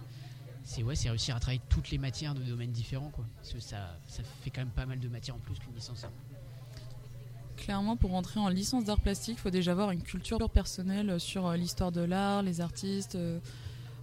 C'est 0.64 0.82
ouais, 0.82 0.94
réussir 0.94 1.36
à 1.36 1.40
travailler 1.40 1.60
toutes 1.68 1.90
les 1.90 1.98
matières 1.98 2.34
de 2.34 2.42
domaines 2.42 2.72
différents, 2.72 3.10
quoi. 3.10 3.26
Parce 3.36 3.52
que 3.52 3.60
ça, 3.60 3.98
ça 4.08 4.22
fait 4.42 4.50
quand 4.50 4.62
même 4.62 4.70
pas 4.70 4.86
mal 4.86 4.98
de 4.98 5.08
matières 5.08 5.36
en 5.36 5.40
plus 5.40 5.58
qu'une 5.58 5.74
licence. 5.74 6.06
Clairement, 7.56 7.96
pour 7.96 8.14
entrer 8.14 8.38
en 8.40 8.48
licence 8.48 8.84
d'art 8.84 9.00
plastique, 9.00 9.36
il 9.38 9.40
faut 9.40 9.50
déjà 9.50 9.72
avoir 9.72 9.90
une 9.90 10.02
culture 10.02 10.38
personnelle 10.50 11.18
sur 11.18 11.46
euh, 11.46 11.56
l'histoire 11.56 11.92
de 11.92 12.02
l'art, 12.02 12.42
les 12.42 12.60
artistes, 12.60 13.14
euh, 13.14 13.38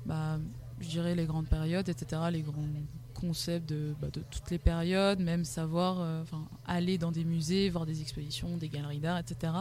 bah, 0.05 0.39
je 0.79 0.89
dirais 0.89 1.15
les 1.15 1.25
grandes 1.25 1.47
périodes, 1.47 1.87
etc., 1.87 2.21
les 2.31 2.41
grands 2.41 2.67
concepts 3.13 3.69
de, 3.69 3.95
bah, 4.01 4.09
de 4.11 4.21
toutes 4.29 4.51
les 4.51 4.57
périodes, 4.57 5.19
même 5.19 5.45
savoir 5.45 6.01
euh, 6.01 6.23
aller 6.65 6.97
dans 6.97 7.11
des 7.11 7.23
musées, 7.23 7.69
voir 7.69 7.85
des 7.85 8.01
expositions, 8.01 8.57
des 8.57 8.69
galeries 8.69 8.99
d'art, 8.99 9.17
etc. 9.17 9.53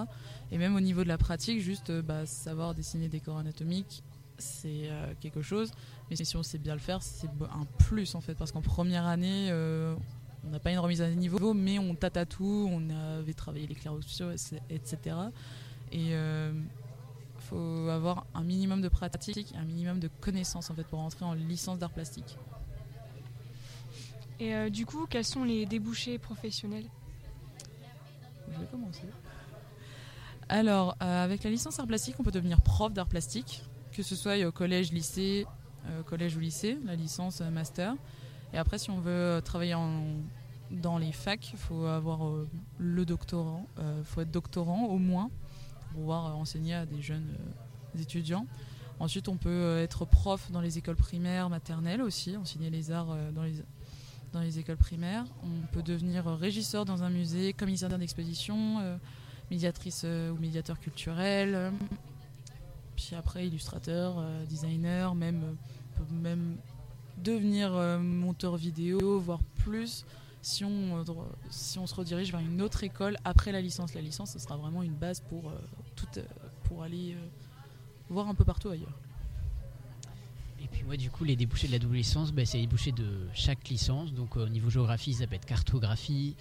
Et 0.51 0.59
même 0.59 0.75
au 0.75 0.81
niveau 0.81 1.05
de 1.05 1.09
la 1.09 1.19
pratique, 1.19 1.61
juste 1.61 1.91
euh, 1.91 2.03
bah, 2.03 2.27
savoir 2.27 2.75
dessiner 2.75 3.09
des 3.09 3.21
corps 3.21 3.39
anatomiques, 3.39 4.03
c'est 4.39 4.89
euh, 4.91 5.15
quelque 5.21 5.43
chose. 5.43 5.71
Mais 6.11 6.17
si 6.17 6.37
on 6.37 6.43
sait 6.43 6.59
bien 6.59 6.75
le 6.75 6.81
faire, 6.81 7.03
c'est 7.03 7.29
un 7.29 7.67
plus 7.79 8.15
en 8.15 8.21
fait, 8.21 8.35
parce 8.35 8.53
qu'en 8.53 8.61
première 8.61 9.07
année, 9.07 9.49
euh, 9.51 9.95
on 10.45 10.51
n'a 10.51 10.59
pas 10.59 10.71
une 10.71 10.79
remise 10.79 11.01
à 11.03 11.09
niveau, 11.09 11.55
mais 11.55 11.79
on 11.79 11.95
tâte 11.95 12.17
à 12.17 12.27
tout, 12.27 12.69
on 12.71 12.91
avait 12.91 13.35
travaillé 13.35 13.67
les 13.67 13.75
clairs-obscurs, 13.75 14.33
etc. 14.71 15.17
Et 15.93 16.11
euh, 16.13 16.53
faut 17.39 17.89
avoir 17.91 18.27
un 18.35 18.43
minimum 18.43 18.81
de 18.81 18.89
pratique, 18.89 19.53
un 19.57 19.65
minimum 19.65 20.01
de 20.01 20.09
connaissances 20.21 20.71
en 20.71 20.75
fait 20.75 20.87
pour 20.87 20.99
entrer 20.99 21.25
en 21.25 21.35
licence 21.35 21.79
d'art 21.79 21.91
plastique. 21.91 22.37
Et 24.41 24.55
euh, 24.55 24.71
du 24.71 24.87
coup, 24.87 25.07
quels 25.09 25.25
sont 25.25 25.45
les 25.45 25.67
débouchés 25.67 26.19
professionnels? 26.19 26.87
Je 28.53 28.59
vais 28.59 28.67
commencer. 28.67 29.05
Alors, 30.49 30.97
euh, 31.03 31.25
avec 31.25 31.45
la 31.45 31.51
licence 31.51 31.79
art 31.79 31.87
plastique, 31.87 32.17
on 32.19 32.25
peut 32.25 32.33
devenir 32.33 32.61
prof 32.61 32.93
d'art 32.93 33.07
plastique, 33.07 33.63
que 33.93 34.03
ce 34.03 34.17
soit 34.17 34.45
au 34.45 34.51
collège, 34.51 34.93
lycée, 34.93 35.47
collège 36.07 36.37
ou 36.37 36.41
lycée, 36.41 36.79
la 36.85 36.95
licence 36.97 37.41
master. 37.41 37.95
Et 38.53 38.59
après, 38.59 38.79
si 38.79 38.91
on 38.91 39.01
veut 39.01 39.11
euh, 39.11 39.41
travailler 39.41 39.77
dans 40.71 40.99
les 40.99 41.13
facs, 41.13 41.53
il 41.53 41.59
faut 41.59 41.87
avoir 41.87 42.27
euh, 42.27 42.49
le 42.79 43.05
doctorant, 43.05 43.67
il 43.79 44.05
faut 44.05 44.21
être 44.21 44.31
doctorant 44.31 44.85
au 44.87 44.99
moins 44.99 45.31
pour 45.93 46.01
pouvoir 46.01 46.27
euh, 46.27 46.31
enseigner 46.33 46.75
à 46.75 46.87
des 46.87 47.03
jeunes 47.03 47.37
euh, 47.39 48.01
étudiants. 48.01 48.47
Ensuite, 48.99 49.29
on 49.29 49.37
peut 49.37 49.49
euh, 49.49 49.83
être 49.83 50.05
prof 50.05 50.51
dans 50.51 50.61
les 50.61 50.79
écoles 50.79 50.97
primaires, 50.97 51.49
maternelles 51.51 52.03
aussi, 52.03 52.37
enseigner 52.37 52.71
les 52.71 52.91
arts 52.91 53.11
euh, 53.11 53.33
dans 53.33 54.41
les, 54.41 54.59
écoles 54.59 54.77
primaires. 54.77 55.25
On 55.43 55.67
peut 55.73 55.83
devenir 55.83 56.29
euh, 56.29 56.35
régisseur 56.35 56.85
dans 56.85 57.03
un 57.03 57.11
musée, 57.11 57.53
commissaire 57.53 57.89
d'exposition, 57.99 58.79
euh, 58.81 58.97
médiatrice 59.51 60.03
euh, 60.05 60.31
ou 60.31 60.39
médiateur 60.39 60.79
culturel. 60.79 61.55
euh, 61.55 61.71
puis 62.97 63.17
après, 63.17 63.47
illustrateur, 63.47 64.17
euh, 64.19 64.45
designer, 64.45 65.15
même, 65.15 65.43
euh, 65.43 66.15
même 66.23 66.57
devenir 67.23 67.75
euh, 67.75 67.99
monteur 67.99 68.57
vidéo, 68.57 69.21
voire 69.21 69.43
plus. 69.65 70.05
Si 70.43 70.65
on, 70.65 70.99
euh, 70.99 71.05
si 71.51 71.79
on 71.79 71.87
se 71.87 71.95
redirige 71.95 72.33
vers 72.33 72.41
une 72.41 72.61
autre 72.61 72.83
école 72.83 73.17
après 73.25 73.53
la 73.53 73.61
licence, 73.61 73.95
la 73.95 74.01
licence, 74.01 74.33
ce 74.33 74.39
sera 74.39 74.57
vraiment 74.57 74.83
une 74.83 74.95
base 74.95 75.21
pour, 75.21 75.49
euh, 75.49 75.55
tout, 75.95 76.07
pour 76.65 76.83
aller 76.83 77.17
voir 78.11 78.29
un 78.29 78.35
peu 78.35 78.45
partout 78.45 78.69
ailleurs. 78.69 78.99
Et 80.61 80.69
puis 80.69 80.85
moi 80.85 80.97
du 80.97 81.11
coup 81.11 81.25
les 81.25 81.35
débouchés 81.35 81.67
de 81.67 81.73
la 81.73 81.79
double 81.79 81.97
licence, 81.97 82.33
bah, 82.33 82.45
c'est 82.45 82.59
les 82.59 82.67
débouchés 82.67 82.93
de 82.93 83.27
chaque 83.35 83.69
licence. 83.69 84.13
Donc 84.13 84.37
au 84.37 84.49
niveau 84.49 84.71
géographie, 84.71 85.15
ça 85.15 85.27
peut 85.27 85.37
être 85.37 85.47
cartographie, 85.47 86.37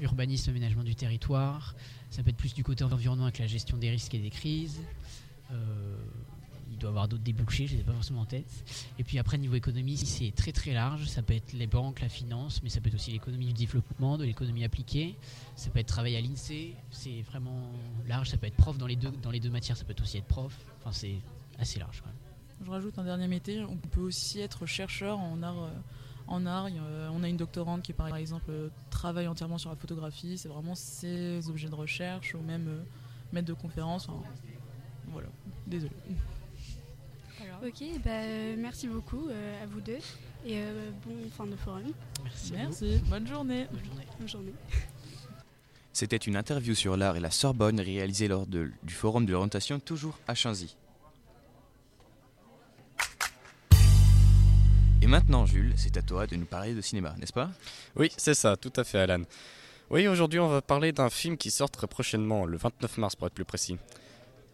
urbanisme, 0.00 0.50
aménagement 0.50 0.84
du 0.84 0.94
territoire. 0.94 1.74
Ça 2.10 2.22
peut 2.22 2.30
être 2.30 2.36
plus 2.36 2.54
du 2.54 2.64
côté 2.64 2.84
environnement 2.84 3.24
avec 3.24 3.38
la 3.38 3.46
gestion 3.46 3.76
des 3.76 3.90
risques 3.90 4.14
et 4.14 4.18
des 4.18 4.30
crises. 4.30 4.80
Euh, 6.78 6.80
il 6.80 6.82
doit 6.82 6.88
y 6.90 6.92
avoir 6.92 7.08
d'autres 7.08 7.22
débouchés, 7.24 7.66
je 7.66 7.72
ne 7.72 7.76
les 7.78 7.82
ai 7.82 7.84
pas 7.84 7.92
forcément 7.92 8.20
en 8.20 8.24
tête. 8.26 8.64
Et 8.98 9.04
puis 9.04 9.18
après 9.18 9.36
niveau 9.38 9.54
économie, 9.56 9.96
c'est 9.96 10.30
très 10.34 10.52
très 10.52 10.72
large. 10.72 11.06
Ça 11.06 11.22
peut 11.22 11.34
être 11.34 11.52
les 11.52 11.66
banques, 11.66 12.00
la 12.00 12.08
finance, 12.08 12.62
mais 12.62 12.68
ça 12.68 12.80
peut 12.80 12.88
être 12.88 12.94
aussi 12.94 13.10
l'économie 13.12 13.46
du 13.46 13.52
développement, 13.52 14.16
de 14.16 14.24
l'économie 14.24 14.64
appliquée. 14.64 15.16
Ça 15.56 15.70
peut 15.70 15.80
être 15.80 15.86
travail 15.88 16.16
à 16.16 16.20
l'INSEE. 16.20 16.74
C'est 16.90 17.22
vraiment 17.22 17.60
large. 18.06 18.30
Ça 18.30 18.36
peut 18.36 18.46
être 18.46 18.56
prof 18.56 18.78
dans 18.78 18.86
les 18.86 18.96
deux 18.96 19.10
dans 19.22 19.30
les 19.30 19.40
deux 19.40 19.50
matières. 19.50 19.76
Ça 19.76 19.84
peut 19.84 19.94
aussi 20.00 20.18
être 20.18 20.26
prof. 20.26 20.56
Enfin 20.80 20.92
c'est 20.92 21.16
assez 21.58 21.78
large. 21.78 22.02
même. 22.04 22.14
Je 22.64 22.70
rajoute 22.70 22.98
un 22.98 23.04
dernier 23.04 23.28
métier. 23.28 23.62
On 23.64 23.76
peut 23.76 24.00
aussi 24.00 24.40
être 24.40 24.66
chercheur 24.66 25.18
en 25.18 25.42
art. 25.42 25.62
euh, 25.64 25.70
en 26.30 26.44
art, 26.44 26.66
a- 26.66 27.10
on 27.12 27.22
a 27.22 27.28
une 27.28 27.38
doctorante 27.38 27.82
qui, 27.82 27.94
par 27.94 28.14
exemple, 28.14 28.50
euh, 28.50 28.68
travaille 28.90 29.26
entièrement 29.26 29.56
sur 29.56 29.70
la 29.70 29.76
photographie. 29.76 30.36
C'est 30.36 30.48
vraiment 30.48 30.74
ses 30.74 31.48
objets 31.48 31.68
de 31.68 31.74
recherche 31.74 32.34
ou 32.34 32.40
même 32.42 32.68
euh, 32.68 32.82
maître 33.32 33.46
de 33.48 33.54
conférence. 33.54 34.08
Voilà. 35.10 35.28
Désolé. 35.66 35.92
Ok, 37.64 37.82
bah, 38.04 38.10
euh, 38.12 38.54
merci 38.56 38.86
beaucoup 38.86 39.28
euh, 39.28 39.62
à 39.62 39.66
vous 39.66 39.80
deux 39.80 39.98
et 40.46 40.58
euh, 40.58 40.90
bon 41.04 41.28
fin 41.36 41.46
de 41.46 41.56
forum. 41.56 41.82
Merci. 42.22 42.52
Merci. 42.52 43.02
Bonne 43.06 43.26
journée. 43.26 43.66
Bonne 43.72 43.84
journée. 43.84 44.06
Bonne 44.18 44.28
journée. 44.28 44.52
C'était 45.92 46.16
une 46.16 46.36
interview 46.36 46.74
sur 46.76 46.96
l'art 46.96 47.16
et 47.16 47.20
la 47.20 47.32
Sorbonne 47.32 47.80
réalisée 47.80 48.28
lors 48.28 48.46
de- 48.46 48.70
du 48.84 48.94
forum 48.94 49.26
de 49.26 49.32
l'orientation 49.32 49.80
toujours 49.80 50.16
à 50.28 50.34
Chanzy. 50.36 50.76
Et 55.02 55.06
maintenant, 55.08 55.44
Jules, 55.46 55.74
c'est 55.76 55.96
à 55.96 56.02
toi 56.02 56.26
de 56.28 56.36
nous 56.36 56.44
parler 56.46 56.74
de 56.74 56.80
cinéma, 56.80 57.14
n'est-ce 57.18 57.32
pas? 57.32 57.50
Oui, 57.96 58.12
c'est 58.16 58.34
ça, 58.34 58.56
tout 58.56 58.72
à 58.76 58.84
fait, 58.84 58.98
Alan. 59.00 59.22
Oui, 59.90 60.06
aujourd'hui 60.06 60.38
on 60.38 60.48
va 60.48 60.60
parler 60.60 60.92
d'un 60.92 61.08
film 61.10 61.36
qui 61.36 61.50
sort 61.50 61.70
très 61.70 61.86
prochainement, 61.86 62.44
le 62.46 62.56
29 62.58 62.98
mars 62.98 63.16
pour 63.16 63.26
être 63.26 63.32
plus 63.34 63.44
précis. 63.46 63.78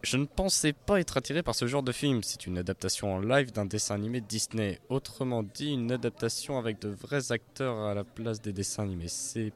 Je 0.04 0.18
ne 0.18 0.26
pensais 0.26 0.74
pas 0.74 1.00
être 1.00 1.16
attiré 1.16 1.42
par 1.42 1.54
ce 1.54 1.66
genre 1.66 1.82
de 1.82 1.90
film. 1.90 2.22
C'est 2.22 2.44
une 2.44 2.58
adaptation 2.58 3.14
en 3.14 3.20
live 3.20 3.52
d'un 3.52 3.64
dessin 3.64 3.94
animé 3.94 4.20
de 4.20 4.26
Disney. 4.26 4.78
Autrement 4.90 5.42
dit, 5.42 5.72
une 5.72 5.90
adaptation 5.90 6.58
avec 6.58 6.78
de 6.78 6.90
vrais 6.90 7.32
acteurs 7.32 7.78
à 7.78 7.94
la 7.94 8.04
place 8.04 8.42
des 8.42 8.52
dessins 8.52 8.82
animés. 8.82 9.08
C'est 9.08 9.52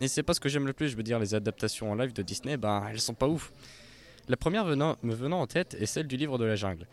et 0.00 0.08
c'est 0.08 0.22
pas 0.22 0.32
ce 0.32 0.40
que 0.40 0.48
j'aime 0.48 0.66
le 0.66 0.72
plus. 0.72 0.88
Je 0.88 0.96
veux 0.96 1.02
dire, 1.02 1.18
les 1.18 1.34
adaptations 1.34 1.92
en 1.92 1.94
live 1.94 2.14
de 2.14 2.22
Disney, 2.22 2.56
ben 2.56 2.82
elles 2.90 3.02
sont 3.02 3.12
pas 3.12 3.28
ouf. 3.28 3.52
La 4.28 4.38
première 4.38 4.64
me 4.64 5.14
venant 5.14 5.40
en 5.40 5.46
tête 5.46 5.74
est 5.74 5.86
celle 5.86 6.06
du 6.06 6.16
livre 6.16 6.38
de 6.38 6.44
la 6.46 6.56
jungle. 6.56 6.86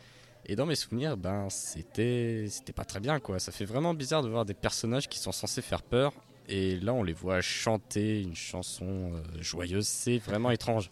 Et 0.46 0.58
dans 0.58 0.66
mes 0.66 0.76
souvenirs, 0.76 1.16
ben 1.16 1.50
c'était 1.50 2.48
c'était 2.50 2.74
pas 2.74 2.86
très 2.86 3.00
bien 3.00 3.22
quoi. 3.22 3.40
Ça 3.40 3.54
fait 3.54 3.66
vraiment 3.66 3.94
bizarre 3.94 4.24
de 4.24 4.30
voir 4.30 4.44
des 4.44 4.54
personnages 4.54 5.08
qui 5.08 5.20
sont 5.20 5.32
censés 5.32 5.62
faire 5.62 5.84
peur 5.84 6.12
et 6.50 6.76
là 6.76 6.94
on 6.94 7.04
les 7.04 7.14
voit 7.14 7.40
chanter 7.40 8.22
une 8.22 8.36
chanson 8.36 9.14
euh, 9.14 9.42
joyeuse. 9.42 9.88
C'est 9.88 10.18
vraiment 10.18 10.52
étrange. 10.52 10.90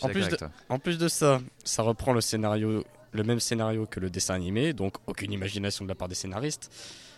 En 0.00 0.08
plus, 0.08 0.20
de, 0.20 0.26
avec 0.26 0.38
toi. 0.38 0.50
en 0.68 0.78
plus 0.78 0.98
de 0.98 1.08
ça, 1.08 1.40
ça 1.64 1.82
reprend 1.82 2.12
le 2.12 2.20
scénario, 2.20 2.84
le 3.12 3.22
même 3.22 3.40
scénario 3.40 3.86
que 3.86 4.00
le 4.00 4.10
dessin 4.10 4.34
animé, 4.34 4.72
donc 4.72 4.96
aucune 5.06 5.32
imagination 5.32 5.84
de 5.84 5.88
la 5.88 5.94
part 5.94 6.08
des 6.08 6.14
scénaristes. 6.14 6.70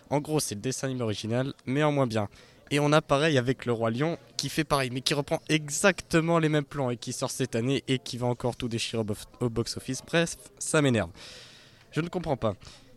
En 0.09 0.19
gros, 0.19 0.39
c'est 0.39 0.55
le 0.55 0.61
dessin 0.61 0.87
animé 0.87 1.01
original, 1.01 1.53
mais 1.65 1.83
en 1.83 1.91
moins 1.91 2.07
bien. 2.07 2.27
Et 2.71 2.79
on 2.79 2.91
a 2.91 3.01
pareil 3.01 3.37
avec 3.37 3.65
le 3.65 3.73
roi 3.73 3.91
lion 3.91 4.17
qui 4.37 4.49
fait 4.49 4.63
pareil, 4.63 4.89
mais 4.91 5.01
qui 5.01 5.13
reprend 5.13 5.39
exactement 5.49 6.39
les 6.39 6.49
mêmes 6.49 6.65
plans 6.65 6.89
et 6.89 6.97
qui 6.97 7.13
sort 7.13 7.29
cette 7.29 7.55
année 7.55 7.83
et 7.87 7.99
qui 7.99 8.17
va 8.17 8.27
encore 8.27 8.55
tout 8.55 8.67
déchirer 8.67 9.03
au 9.39 9.49
box-office. 9.49 10.01
Bref, 10.05 10.35
ça 10.57 10.81
m'énerve. 10.81 11.11
Je 11.91 12.01
ne 12.01 12.09
comprends 12.09 12.37
pas. 12.37 12.55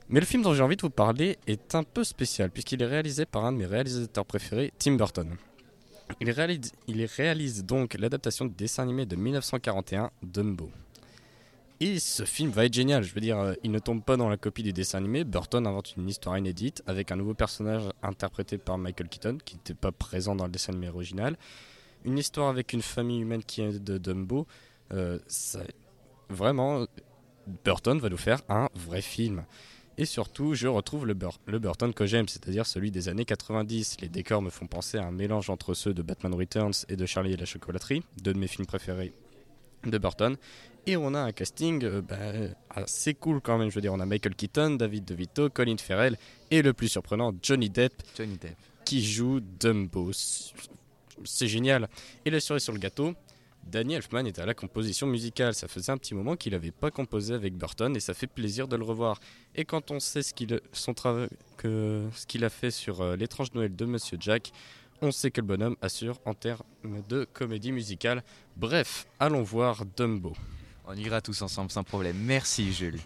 Mais 0.08 0.20
le 0.20 0.26
film 0.26 0.42
dont 0.42 0.54
j'ai 0.54 0.62
envie 0.62 0.76
de 0.76 0.82
vous 0.82 0.90
parler 0.90 1.37
est 1.47 1.75
un 1.75 1.82
peu 1.82 2.02
spécial 2.02 2.50
puisqu'il 2.50 2.80
est 2.80 2.87
réalisé 2.87 3.26
par 3.26 3.44
un 3.44 3.52
de 3.52 3.58
mes 3.58 3.66
réalisateurs 3.66 4.25
préférés, 4.25 4.73
Tim 4.78 4.92
Burton. 4.92 5.37
Il 6.21 7.05
réalise, 7.05 7.65
donc 7.65 7.95
l'adaptation 7.95 8.45
du 8.47 8.55
dessin 8.55 8.83
animé 8.83 9.07
de 9.07 9.17
1941, 9.17 10.11
Dumbo. 10.23 10.71
Et 11.81 12.00
ce 12.00 12.25
film 12.25 12.50
va 12.50 12.65
être 12.65 12.75
génial, 12.75 13.05
je 13.05 13.15
veux 13.15 13.21
dire, 13.21 13.38
euh, 13.38 13.55
il 13.62 13.71
ne 13.71 13.79
tombe 13.79 14.03
pas 14.03 14.17
dans 14.17 14.29
la 14.29 14.37
copie 14.37 14.65
du 14.65 14.73
dessin 14.73 14.99
animé, 14.99 15.23
Burton 15.23 15.65
invente 15.65 15.95
une 15.97 16.09
histoire 16.09 16.37
inédite 16.37 16.83
avec 16.87 17.12
un 17.12 17.17
nouveau 17.17 17.35
personnage 17.35 17.83
interprété 18.03 18.59
par 18.59 18.79
Michael 18.79 19.09
Keaton, 19.09 19.38
qui 19.45 19.55
n'était 19.57 19.75
pas 19.75 19.93
présent 19.93 20.35
dans 20.35 20.47
le 20.47 20.50
dessin 20.50 20.73
animé 20.73 20.88
original, 20.88 21.37
une 22.05 22.19
histoire 22.19 22.49
avec 22.49 22.73
une 22.73 22.83
famille 22.83 23.21
humaine 23.21 23.45
qui 23.45 23.62
est 23.62 23.79
de 23.79 23.99
Dumbo, 23.99 24.47
Euh, 24.91 25.19
ça- 25.27 25.61
vraiment, 26.31 26.87
Burton 27.62 27.99
va 27.99 28.09
nous 28.09 28.17
faire 28.17 28.41
un 28.49 28.71
vrai 28.75 29.03
film. 29.03 29.45
Et 30.00 30.05
surtout, 30.05 30.55
je 30.55 30.69
retrouve 30.69 31.07
le, 31.07 31.14
Bur- 31.14 31.38
le 31.47 31.59
Burton 31.59 31.93
que 31.93 32.07
j'aime, 32.07 32.28
c'est-à-dire 32.28 32.64
celui 32.67 32.90
des 32.93 33.09
années 33.09 33.25
90. 33.25 33.97
Les 34.00 34.09
décors 34.09 34.40
me 34.43 34.49
font 34.50 34.67
penser 34.69 34.97
à 34.97 35.05
un 35.05 35.11
mélange 35.11 35.50
entre 35.50 35.75
ceux 35.75 35.93
de 35.93 36.02
Batman 36.02 36.33
Returns 36.35 36.73
et 36.88 36.95
de 36.97 37.05
Charlie 37.05 37.33
et 37.33 37.37
la 37.37 37.45
chocolaterie, 37.47 38.02
deux 38.23 38.33
de 38.33 38.38
mes 38.38 38.47
films 38.47 38.67
préférés 38.67 39.12
de 39.85 39.99
Burton. 39.99 40.37
Et 40.87 40.97
on 40.97 41.12
a 41.14 41.19
un 41.19 41.33
casting 41.33 41.85
euh, 41.85 42.00
bah, 42.00 42.17
assez 42.71 43.12
cool 43.14 43.40
quand 43.40 43.59
même. 43.59 43.71
Je 43.71 43.75
veux 43.75 43.81
dire, 43.81 43.93
on 43.93 44.00
a 44.00 44.07
Michael 44.07 44.35
Keaton, 44.37 44.76
David 44.76 45.05
DeVito, 45.05 45.50
Colin 45.50 45.76
Farrell 45.78 46.17
et 46.50 46.62
le 46.62 46.73
plus 46.73 46.88
surprenant, 46.88 47.35
Johnny 47.43 47.69
Depp 47.69 47.93
Johnny 48.17 48.38
Depp. 48.38 48.57
qui 48.85 49.05
joue 49.05 49.40
Dumbo. 49.40 50.12
C'est 51.25 51.49
génial. 51.49 51.88
Et 52.25 52.31
la 52.31 52.38
cerise 52.40 52.62
sur 52.62 52.73
le 52.73 52.78
gâteau, 52.78 53.14
Danny 53.65 53.95
Elfman 53.95 54.27
est 54.27 54.38
à 54.38 54.47
la 54.47 54.55
composition 54.55 55.07
musicale. 55.07 55.55
Ça 55.55 55.69
faisait 55.69 55.93
un 55.93 55.99
petit 55.99 56.15
moment 56.15 56.37
qu'il 56.37 56.53
n'avait 56.53 56.71
pas 56.71 56.90
composé 56.90 57.35
avec 57.35 57.55
Burton 57.55 57.94
et 57.97 58.01
ça 58.01 58.14
fait 58.14 58.27
plaisir 58.27 58.66
de 58.66 58.77
le 58.77 58.85
revoir. 58.85 59.21
Et 59.55 59.64
quand 59.64 59.90
on 59.90 60.01
sait 60.01 60.23
ce 60.23 60.33
qu'il 60.33 60.55
a 62.44 62.51
fait 62.51 62.71
sur 62.71 63.01
euh, 63.01 63.16
l'étrange 63.16 63.53
Noël 63.55 63.77
de 63.77 63.85
Monsieur 63.85 64.16
Jack, 64.21 64.53
on 65.03 65.12
sait 65.12 65.31
que 65.31 65.40
le 65.40 65.47
bonhomme 65.47 65.77
assure 65.81 66.18
en 66.25 66.35
termes 66.35 66.62
de 67.09 67.27
comédie 67.33 67.73
musicale. 67.73 68.23
Bref, 68.57 69.07
allons 69.21 69.42
voir 69.42 69.85
Dumbo. 69.97 70.35
On 70.87 70.94
ira 70.94 71.21
tous 71.21 71.42
ensemble 71.42 71.71
sans 71.71 71.85
problème. 71.85 72.16
Merci 72.25 72.73
Jules. 72.73 73.01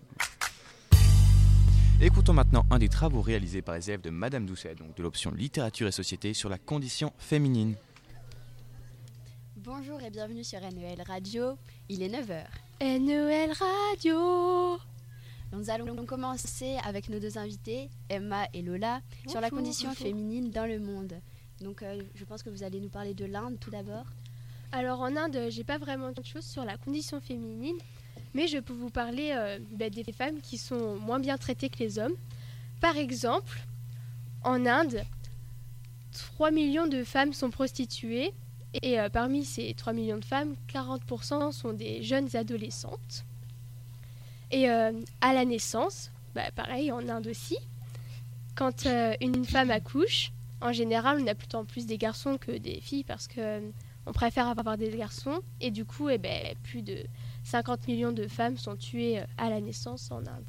Écoutons 2.00 2.32
maintenant 2.32 2.64
un 2.70 2.78
des 2.78 2.88
travaux 2.88 3.20
réalisés 3.20 3.62
par 3.62 3.74
les 3.74 3.90
élèves 3.90 4.00
de 4.00 4.10
Madame 4.10 4.46
Doucet, 4.46 4.74
donc 4.74 4.96
de 4.96 5.02
l'option 5.02 5.30
littérature 5.30 5.86
et 5.86 5.92
société 5.92 6.34
sur 6.34 6.48
la 6.48 6.58
condition 6.58 7.12
féminine. 7.18 7.76
Bonjour 9.64 10.02
et 10.02 10.10
bienvenue 10.10 10.42
sur 10.42 10.58
NEL 10.60 11.00
Radio. 11.06 11.56
Il 11.88 12.02
est 12.02 12.08
9h. 12.08 12.46
NEL 12.80 13.52
Radio 13.52 14.76
Nous 15.52 15.70
allons 15.70 16.04
commencer 16.04 16.78
avec 16.84 17.08
nos 17.08 17.20
deux 17.20 17.38
invités, 17.38 17.88
Emma 18.08 18.48
et 18.54 18.62
Lola, 18.62 19.02
sur 19.28 19.40
la 19.40 19.50
condition 19.50 19.90
bonjour. 19.90 20.04
féminine 20.04 20.50
dans 20.50 20.66
le 20.66 20.80
monde. 20.80 21.14
Donc 21.60 21.84
euh, 21.84 22.02
je 22.16 22.24
pense 22.24 22.42
que 22.42 22.50
vous 22.50 22.64
allez 22.64 22.80
nous 22.80 22.88
parler 22.88 23.14
de 23.14 23.24
l'Inde 23.24 23.56
tout 23.60 23.70
d'abord. 23.70 24.06
Alors 24.72 25.00
en 25.00 25.14
Inde, 25.14 25.38
j'ai 25.50 25.62
pas 25.62 25.78
vraiment 25.78 26.10
de 26.10 26.24
choses 26.24 26.44
sur 26.44 26.64
la 26.64 26.76
condition 26.76 27.20
féminine, 27.20 27.78
mais 28.34 28.48
je 28.48 28.58
peux 28.58 28.74
vous 28.74 28.90
parler 28.90 29.32
euh, 29.32 29.60
bah, 29.70 29.90
des 29.90 30.02
femmes 30.12 30.40
qui 30.40 30.58
sont 30.58 30.96
moins 30.96 31.20
bien 31.20 31.38
traitées 31.38 31.68
que 31.68 31.78
les 31.78 32.00
hommes. 32.00 32.16
Par 32.80 32.96
exemple, 32.96 33.60
en 34.42 34.66
Inde, 34.66 35.04
3 36.10 36.50
millions 36.50 36.88
de 36.88 37.04
femmes 37.04 37.32
sont 37.32 37.50
prostituées 37.50 38.34
et 38.80 38.98
euh, 38.98 39.08
parmi 39.08 39.44
ces 39.44 39.74
3 39.74 39.92
millions 39.92 40.18
de 40.18 40.24
femmes, 40.24 40.54
40% 40.72 41.52
sont 41.52 41.72
des 41.72 42.02
jeunes 42.02 42.34
adolescentes. 42.34 43.24
Et 44.50 44.70
euh, 44.70 44.92
à 45.20 45.32
la 45.32 45.44
naissance, 45.44 46.10
bah, 46.34 46.50
pareil 46.54 46.90
en 46.92 47.06
Inde 47.08 47.26
aussi, 47.26 47.58
quand 48.54 48.86
euh, 48.86 49.14
une 49.20 49.44
femme 49.44 49.70
accouche, 49.70 50.32
en 50.60 50.72
général, 50.72 51.18
on 51.20 51.26
a 51.26 51.34
plutôt 51.34 51.64
plus 51.64 51.86
des 51.86 51.98
garçons 51.98 52.38
que 52.38 52.52
des 52.52 52.80
filles 52.80 53.04
parce 53.04 53.26
que 53.28 53.60
on 54.04 54.12
préfère 54.12 54.48
avoir 54.48 54.76
des 54.76 54.90
garçons 54.90 55.40
et 55.60 55.70
du 55.70 55.84
coup, 55.84 56.08
eh 56.08 56.18
ben, 56.18 56.56
plus 56.64 56.82
de 56.82 57.04
50 57.44 57.86
millions 57.86 58.12
de 58.12 58.26
femmes 58.26 58.56
sont 58.56 58.76
tuées 58.76 59.20
à 59.38 59.48
la 59.48 59.60
naissance 59.60 60.10
en 60.10 60.18
Inde. 60.18 60.44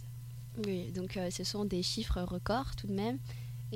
Oui, 0.66 0.92
donc 0.92 1.20
ce 1.30 1.44
sont 1.44 1.66
des 1.66 1.84
chiffres 1.84 2.22
records 2.22 2.76
tout 2.76 2.88
de 2.88 2.94
même. 2.94 3.20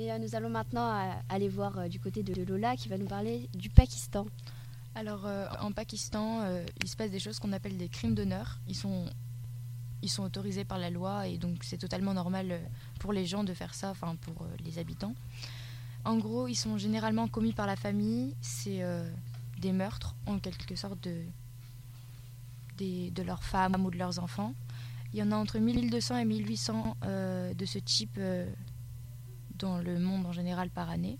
Et 0.00 0.16
nous 0.20 0.36
allons 0.36 0.48
maintenant 0.48 0.88
euh, 0.94 1.12
aller 1.28 1.48
voir 1.48 1.76
euh, 1.76 1.88
du 1.88 1.98
côté 1.98 2.22
de 2.22 2.44
Lola 2.44 2.76
qui 2.76 2.88
va 2.88 2.96
nous 2.98 3.06
parler 3.08 3.48
du 3.52 3.68
Pakistan. 3.68 4.26
Alors 4.94 5.26
euh, 5.26 5.46
en 5.60 5.72
Pakistan, 5.72 6.44
il 6.82 6.88
se 6.88 6.94
passe 6.96 7.10
des 7.10 7.18
choses 7.18 7.38
qu'on 7.40 7.52
appelle 7.52 7.76
des 7.76 7.88
crimes 7.88 8.14
d'honneur. 8.14 8.58
Ils 8.68 8.76
sont, 8.76 9.06
ils 10.02 10.08
sont 10.08 10.22
autorisés 10.22 10.64
par 10.64 10.78
la 10.78 10.90
loi 10.90 11.26
et 11.26 11.36
donc 11.36 11.64
c'est 11.64 11.78
totalement 11.78 12.14
normal 12.14 12.60
pour 13.00 13.12
les 13.12 13.26
gens 13.26 13.42
de 13.42 13.52
faire 13.54 13.74
ça, 13.74 13.90
enfin 13.90 14.14
pour 14.20 14.46
les 14.64 14.78
habitants. 14.78 15.14
En 16.04 16.16
gros, 16.16 16.46
ils 16.46 16.54
sont 16.54 16.78
généralement 16.78 17.26
commis 17.26 17.52
par 17.52 17.66
la 17.66 17.74
famille. 17.76 18.34
C'est 18.40 18.80
des 19.58 19.72
meurtres 19.72 20.14
en 20.26 20.38
quelque 20.38 20.76
sorte 20.76 21.00
de, 21.02 21.22
des- 22.76 23.10
de 23.10 23.22
leurs 23.24 23.42
femmes 23.42 23.84
ou 23.84 23.90
de 23.90 23.98
leurs 23.98 24.20
enfants. 24.20 24.54
Il 25.12 25.18
y 25.18 25.22
en 25.24 25.32
a 25.32 25.36
entre 25.36 25.58
1200 25.58 26.18
et 26.18 26.24
1800 26.24 26.96
euh, 27.04 27.52
de 27.54 27.64
ce 27.66 27.78
type 27.78 28.18
dans 29.58 29.78
le 29.78 29.98
monde 29.98 30.26
en 30.26 30.32
général 30.32 30.70
par 30.70 30.90
année. 30.90 31.18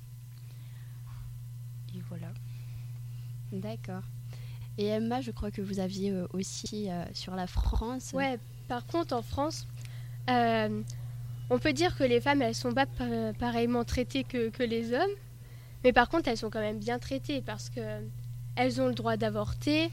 Et 1.95 2.01
voilà. 2.09 2.29
D'accord. 3.53 4.03
Et 4.77 4.87
Emma, 4.87 5.21
je 5.21 5.31
crois 5.31 5.51
que 5.51 5.61
vous 5.63 5.81
aviez 5.81 6.11
euh, 6.11 6.27
aussi 6.33 6.91
euh, 6.91 7.05
sur 7.13 7.35
la 7.35 7.47
France. 7.47 8.13
Ouais, 8.15 8.39
par 8.69 8.87
contre, 8.87 9.15
en 9.15 9.23
France, 9.23 9.67
euh, 10.31 10.83
on 11.51 11.59
peut 11.59 11.73
dire 11.73 11.97
que 11.97 12.05
les 12.05 12.21
femmes, 12.21 12.43
elles 12.43 12.55
sont 12.55 12.73
pas 12.73 12.87
pa- 12.87 13.33
pareillement 13.39 13.85
traitées 13.85 14.23
que, 14.25 14.51
que 14.51 14.63
les 14.63 14.93
hommes, 14.93 15.17
mais 15.83 15.93
par 15.93 16.09
contre, 16.09 16.29
elles 16.29 16.37
sont 16.37 16.51
quand 16.51 16.61
même 16.61 16.79
bien 16.79 16.99
traitées 16.99 17.41
parce 17.41 17.71
que 17.71 17.81
elles 18.57 18.81
ont 18.81 18.87
le 18.89 18.95
droit 18.95 19.17
d'avorter, 19.17 19.91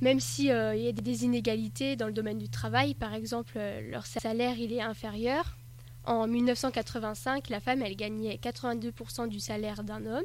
même 0.00 0.20
si 0.20 0.50
euh, 0.50 0.74
il 0.74 0.82
y 0.82 0.88
a 0.88 0.92
des 0.92 1.24
inégalités 1.24 1.96
dans 1.96 2.06
le 2.06 2.12
domaine 2.12 2.38
du 2.38 2.48
travail. 2.48 2.94
Par 2.94 3.12
exemple, 3.14 3.58
leur 3.90 4.06
salaire, 4.06 4.56
il 4.58 4.72
est 4.72 4.82
inférieur. 4.82 5.56
En 6.04 6.26
1985, 6.26 7.48
la 7.48 7.60
femme, 7.60 7.82
elle 7.82 7.94
gagnait 7.94 8.34
82% 8.36 9.28
du 9.28 9.38
salaire 9.38 9.84
d'un 9.84 10.04
homme, 10.04 10.24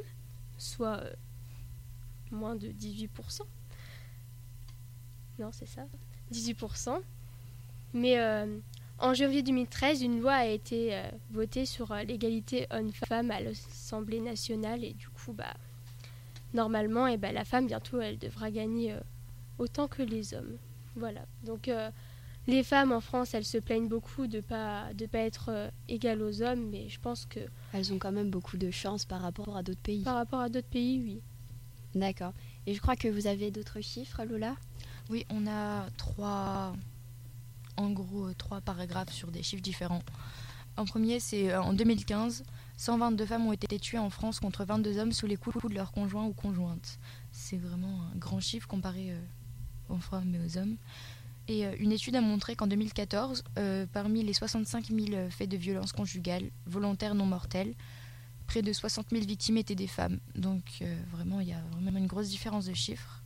soit 0.56 0.98
euh, 0.98 1.12
moins 2.32 2.56
de 2.56 2.68
18%. 2.68 3.42
Non, 5.38 5.50
c'est 5.52 5.68
ça 5.68 5.86
18%. 6.32 7.00
Mais 7.94 8.18
euh, 8.18 8.58
en 8.98 9.14
janvier 9.14 9.42
2013, 9.42 10.02
une 10.02 10.20
loi 10.20 10.34
a 10.34 10.46
été 10.46 10.96
euh, 10.96 11.08
votée 11.30 11.64
sur 11.64 11.94
l'égalité 11.94 12.66
homme-femme 12.70 13.30
à 13.30 13.40
l'Assemblée 13.40 14.20
nationale 14.20 14.82
et 14.82 14.94
du 14.94 15.08
coup, 15.08 15.32
bah, 15.32 15.54
normalement, 16.54 17.06
eh 17.06 17.16
ben, 17.16 17.32
la 17.32 17.44
femme, 17.44 17.68
bientôt, 17.68 18.00
elle 18.00 18.18
devra 18.18 18.50
gagner 18.50 18.96
autant 19.58 19.86
que 19.86 20.02
les 20.02 20.34
hommes. 20.34 20.56
Voilà. 20.96 21.20
Donc, 21.44 21.70
les 22.48 22.64
femmes 22.64 22.92
en 22.92 23.00
France, 23.00 23.34
elles 23.34 23.44
se 23.44 23.58
plaignent 23.58 23.88
beaucoup 23.88 24.26
de 24.26 24.40
pas 24.40 24.92
de 24.94 25.04
pas 25.06 25.18
être 25.18 25.50
euh, 25.50 25.70
égales 25.86 26.22
aux 26.22 26.42
hommes, 26.42 26.66
mais 26.70 26.88
je 26.88 26.98
pense 26.98 27.26
que 27.26 27.40
Elles 27.74 27.92
ont 27.92 27.98
quand 27.98 28.10
même 28.10 28.30
beaucoup 28.30 28.56
de 28.56 28.70
chance 28.70 29.04
par 29.04 29.20
rapport 29.20 29.54
à 29.56 29.62
d'autres 29.62 29.82
pays. 29.82 30.02
par 30.02 30.14
rapport 30.16 30.40
à 30.40 30.48
d'autres 30.48 30.66
pays, 30.68 30.98
oui. 31.00 31.20
D'accord. 31.94 32.32
Et 32.66 32.74
je 32.74 32.80
crois 32.80 32.96
que 32.96 33.06
vous 33.06 33.26
avez 33.26 33.50
d'autres 33.50 33.82
chiffres, 33.82 34.24
Lola? 34.24 34.56
Oui, 35.10 35.26
on 35.30 35.46
a 35.46 35.88
trois, 35.98 36.74
en 37.76 37.90
gros, 37.90 38.28
euh, 38.28 38.34
trois 38.34 38.62
paragraphes 38.62 39.12
sur 39.12 39.30
des 39.30 39.42
chiffres 39.42 39.62
différents. 39.62 40.02
En 40.78 40.86
premier, 40.86 41.20
c'est 41.20 41.52
euh, 41.52 41.60
en 41.60 41.74
2015, 41.74 42.44
122 42.78 43.26
femmes 43.26 43.46
ont 43.46 43.52
été 43.52 43.78
tuées 43.78 43.98
en 43.98 44.10
France 44.10 44.40
contre 44.40 44.64
22 44.64 44.98
hommes 44.98 45.12
sous 45.12 45.26
les 45.26 45.36
coups 45.36 45.62
de 45.68 45.74
leurs 45.74 45.92
conjoints 45.92 46.24
ou 46.24 46.32
conjointes. 46.32 46.98
C'est 47.30 47.58
vraiment 47.58 48.00
un 48.14 48.16
grand 48.16 48.40
chiffre 48.40 48.68
comparé 48.68 49.14
aux 49.88 49.98
femmes 49.98 50.34
et 50.34 50.38
aux 50.38 50.58
hommes. 50.58 50.76
Euh, 51.50 51.74
une 51.78 51.92
étude 51.92 52.14
a 52.16 52.20
montré 52.20 52.56
qu'en 52.56 52.66
2014, 52.66 53.42
euh, 53.58 53.86
parmi 53.92 54.22
les 54.22 54.32
65 54.32 54.86
000 54.86 55.30
faits 55.30 55.48
de 55.48 55.56
violence 55.56 55.92
conjugale, 55.92 56.50
volontaires 56.66 57.14
non 57.14 57.26
mortels, 57.26 57.74
près 58.48 58.62
de 58.62 58.72
60 58.72 59.06
000 59.12 59.24
victimes 59.24 59.58
étaient 59.58 59.76
des 59.76 59.86
femmes. 59.86 60.18
Donc 60.34 60.64
euh, 60.82 61.00
vraiment, 61.12 61.38
il 61.38 61.48
y 61.48 61.52
a 61.52 61.62
vraiment 61.80 61.98
une 61.98 62.08
grosse 62.08 62.30
différence 62.30 62.66
de 62.66 62.74
chiffres. 62.74 63.22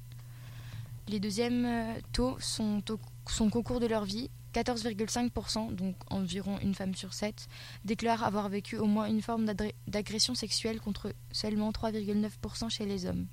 Les 1.08 1.20
deuxièmes 1.20 1.64
euh, 1.64 1.94
taux 2.12 2.36
sont 2.40 2.82
au, 2.90 3.00
sont 3.30 3.48
qu'au 3.48 3.62
cours 3.62 3.80
de 3.80 3.86
leur 3.86 4.04
vie. 4.04 4.30
14,5%, 4.52 5.74
donc 5.74 5.96
environ 6.10 6.58
une 6.58 6.74
femme 6.74 6.94
sur 6.94 7.14
sept, 7.14 7.48
déclarent 7.86 8.22
avoir 8.22 8.50
vécu 8.50 8.76
au 8.76 8.84
moins 8.84 9.06
une 9.06 9.22
forme 9.22 9.46
d'agression 9.86 10.34
sexuelle 10.34 10.78
contre 10.78 11.14
seulement 11.30 11.70
3,9% 11.70 12.68
chez 12.68 12.84
les 12.84 13.06
hommes. 13.06 13.26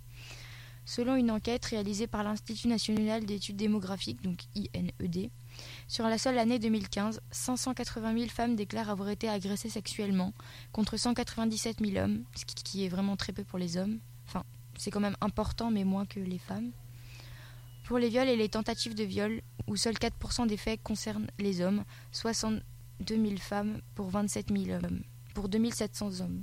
Selon 0.89 1.15
une 1.15 1.29
enquête 1.29 1.65
réalisée 1.65 2.07
par 2.07 2.23
l'Institut 2.23 2.67
national 2.67 3.23
d'études 3.23 3.57
démographiques, 3.57 4.23
donc 4.23 4.45
INED, 4.55 5.29
sur 5.87 6.05
la 6.05 6.17
seule 6.17 6.39
année 6.39 6.57
2015, 6.57 7.21
580 7.29 8.13
000 8.17 8.27
femmes 8.29 8.55
déclarent 8.55 8.89
avoir 8.89 9.09
été 9.09 9.29
agressées 9.29 9.69
sexuellement, 9.69 10.33
contre 10.71 10.97
197 10.97 11.77
000 11.85 12.03
hommes, 12.03 12.23
ce 12.35 12.43
qui- 12.43 12.85
est 12.85 12.89
vraiment 12.89 13.15
très 13.17 13.33
peu 13.33 13.43
pour 13.43 13.59
les 13.59 13.77
hommes. 13.77 13.99
Enfin, 14.27 14.43
c'est 14.79 14.89
quand 14.89 14.99
même 14.99 15.15
important, 15.21 15.69
mais 15.69 15.83
moins 15.83 16.07
que 16.07 16.19
les 16.19 16.39
femmes. 16.39 16.71
Pour 17.83 17.99
les 17.99 18.09
viols 18.09 18.27
et 18.27 18.35
les 18.35 18.49
tentatives 18.49 18.95
de 18.95 19.03
viol, 19.03 19.43
où 19.67 19.75
seuls 19.75 19.99
4% 19.99 20.47
des 20.47 20.57
faits 20.57 20.81
concernent 20.81 21.27
les 21.37 21.61
hommes, 21.61 21.83
62 22.13 22.63
000 23.15 23.37
femmes 23.37 23.79
pour 23.93 24.09
27 24.09 24.47
000 24.51 24.83
hommes, 24.83 25.03
pour 25.35 25.49
2700 25.49 26.21
hommes. 26.21 26.41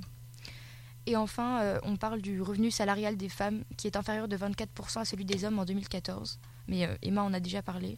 Et 1.07 1.15
enfin, 1.15 1.61
euh, 1.61 1.79
on 1.83 1.95
parle 1.95 2.21
du 2.21 2.41
revenu 2.41 2.69
salarial 2.69 3.15
des 3.17 3.29
femmes 3.29 3.63
qui 3.77 3.87
est 3.87 3.95
inférieur 3.95 4.27
de 4.27 4.35
24% 4.37 4.99
à 4.99 5.05
celui 5.05 5.23
des 5.25 5.43
hommes 5.45 5.57
en 5.57 5.65
2014. 5.65 6.37
Mais 6.67 6.85
euh, 6.85 6.95
Emma 7.01 7.23
en 7.23 7.33
a 7.33 7.39
déjà 7.39 7.61
parlé. 7.61 7.97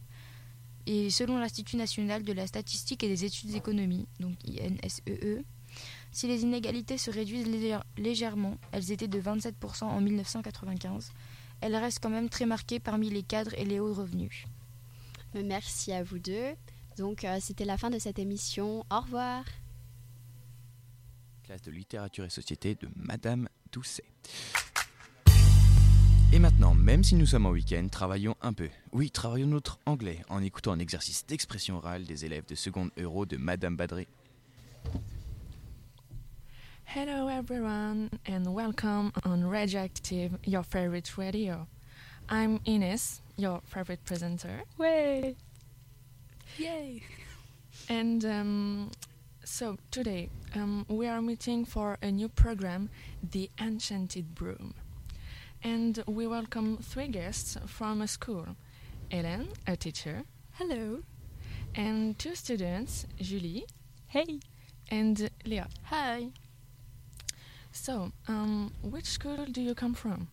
Et 0.86 1.10
selon 1.10 1.36
l'Institut 1.38 1.76
national 1.76 2.22
de 2.22 2.32
la 2.32 2.46
statistique 2.46 3.02
et 3.04 3.08
des 3.08 3.24
études 3.24 3.54
économie, 3.54 4.06
donc 4.20 4.34
INSEE, 4.46 5.02
E, 5.24 5.42
si 6.12 6.26
les 6.28 6.42
inégalités 6.42 6.98
se 6.98 7.10
réduisent 7.10 7.46
légère- 7.46 7.84
légèrement, 7.98 8.56
elles 8.72 8.90
étaient 8.92 9.08
de 9.08 9.20
27% 9.20 9.84
en 9.84 10.00
1995, 10.00 11.10
elles 11.60 11.76
restent 11.76 12.00
quand 12.00 12.10
même 12.10 12.28
très 12.28 12.46
marquées 12.46 12.80
parmi 12.80 13.10
les 13.10 13.22
cadres 13.22 13.54
et 13.58 13.64
les 13.64 13.78
hauts 13.80 13.92
revenus. 13.92 14.46
Merci 15.34 15.92
à 15.92 16.02
vous 16.02 16.18
deux. 16.18 16.54
Donc, 16.96 17.24
euh, 17.24 17.38
c'était 17.40 17.64
la 17.64 17.76
fin 17.76 17.90
de 17.90 17.98
cette 17.98 18.18
émission. 18.18 18.84
Au 18.90 19.00
revoir. 19.00 19.44
Classe 21.50 21.62
de 21.62 21.72
littérature 21.72 22.24
et 22.24 22.30
société 22.30 22.76
de 22.76 22.88
Madame 22.94 23.48
Doucet. 23.72 24.04
Et 26.32 26.38
maintenant, 26.38 26.74
même 26.76 27.02
si 27.02 27.16
nous 27.16 27.26
sommes 27.26 27.44
en 27.44 27.50
week-end, 27.50 27.88
travaillons 27.90 28.36
un 28.40 28.52
peu. 28.52 28.68
Oui, 28.92 29.10
travaillons 29.10 29.48
notre 29.48 29.80
anglais 29.84 30.22
en 30.28 30.44
écoutant 30.44 30.70
un 30.70 30.78
exercice 30.78 31.26
d'expression 31.26 31.78
orale 31.78 32.04
des 32.04 32.24
élèves 32.24 32.46
de 32.46 32.54
seconde 32.54 32.92
euro 32.98 33.26
de 33.26 33.36
Madame 33.36 33.74
Badré. 33.74 34.06
Hello 36.84 37.28
everyone 37.28 38.10
and 38.28 38.44
welcome 38.46 39.10
on 39.24 39.42
Radioactive, 39.42 40.38
your 40.46 40.62
favorite 40.62 41.18
radio. 41.18 41.66
I'm 42.30 42.60
Ines, 42.64 43.22
your 43.36 43.60
favorite 43.64 44.04
presenter. 44.04 44.62
Ouais. 44.78 45.34
Yay! 46.60 47.02
And 47.88 48.24
um, 48.24 48.90
so 49.44 49.76
today 49.90 50.28
um, 50.54 50.84
we 50.88 51.06
are 51.06 51.22
meeting 51.22 51.64
for 51.64 51.96
a 52.02 52.10
new 52.10 52.28
program, 52.28 52.90
The 53.30 53.50
Enchanted 53.60 54.34
Broom. 54.34 54.74
And 55.62 56.02
we 56.06 56.26
welcome 56.26 56.78
three 56.78 57.08
guests 57.08 57.56
from 57.66 58.00
a 58.02 58.08
school. 58.08 58.46
Helen, 59.10 59.48
a 59.66 59.76
teacher. 59.76 60.22
Hello. 60.52 61.00
And 61.74 62.18
two 62.18 62.34
students, 62.34 63.06
Julie. 63.20 63.66
Hey. 64.06 64.40
And 64.90 65.30
Leah. 65.44 65.68
Hi. 65.84 66.28
So, 67.72 68.12
um, 68.26 68.72
which 68.82 69.06
school 69.06 69.46
do 69.46 69.60
you 69.60 69.74
come 69.74 69.94
from? 69.94 70.28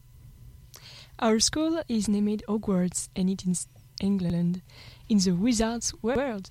Our 1.19 1.39
school 1.39 1.81
is 1.87 2.07
named 2.07 2.43
Hogwarts 2.47 3.09
and 3.15 3.29
it 3.29 3.45
is 3.45 3.67
England, 4.01 4.61
in 5.09 5.17
the 5.19 5.31
wizard's 5.31 5.93
world. 6.01 6.49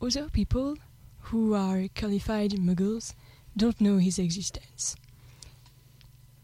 Other 0.00 0.28
people 0.28 0.76
who 1.24 1.54
are 1.54 1.88
qualified 1.94 2.52
muggles 2.52 3.14
don't 3.56 3.80
know 3.80 3.98
his 3.98 4.18
existence. 4.18 4.96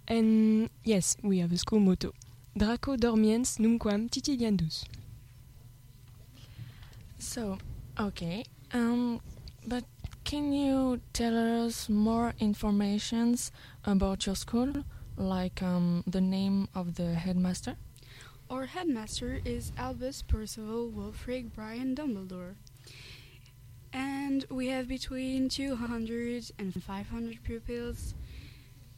And 0.09 0.71
yes, 0.85 1.16
we 1.23 1.38
have 1.38 1.53
a 1.53 1.59
school 1.59 1.81
motto. 1.81 2.12
Draco 2.57 2.97
dormiens 2.97 3.59
numquam 3.59 4.11
titiliandus. 4.11 4.85
So, 7.19 7.59
okay. 7.99 8.45
Um, 8.73 9.21
but 9.66 9.85
can 10.25 10.53
you 10.53 11.01
tell 11.12 11.64
us 11.64 11.88
more 11.88 12.35
informations 12.40 13.53
about 13.85 14.27
your 14.27 14.35
school, 14.35 14.73
like 15.16 15.62
um, 15.62 16.03
the 16.07 16.21
name 16.21 16.69
of 16.75 16.95
the 16.95 17.14
headmaster? 17.14 17.77
Our 18.49 18.66
headmaster 18.66 19.40
is 19.45 19.71
Albus 19.77 20.23
Percival 20.23 20.90
Wulfric 20.90 21.53
Brian 21.55 21.95
Dumbledore. 21.95 22.55
And 23.92 24.44
we 24.50 24.68
have 24.68 24.88
between 24.88 25.48
200 25.48 26.53
and 26.59 26.83
500 26.83 27.42
pupils. 27.42 28.14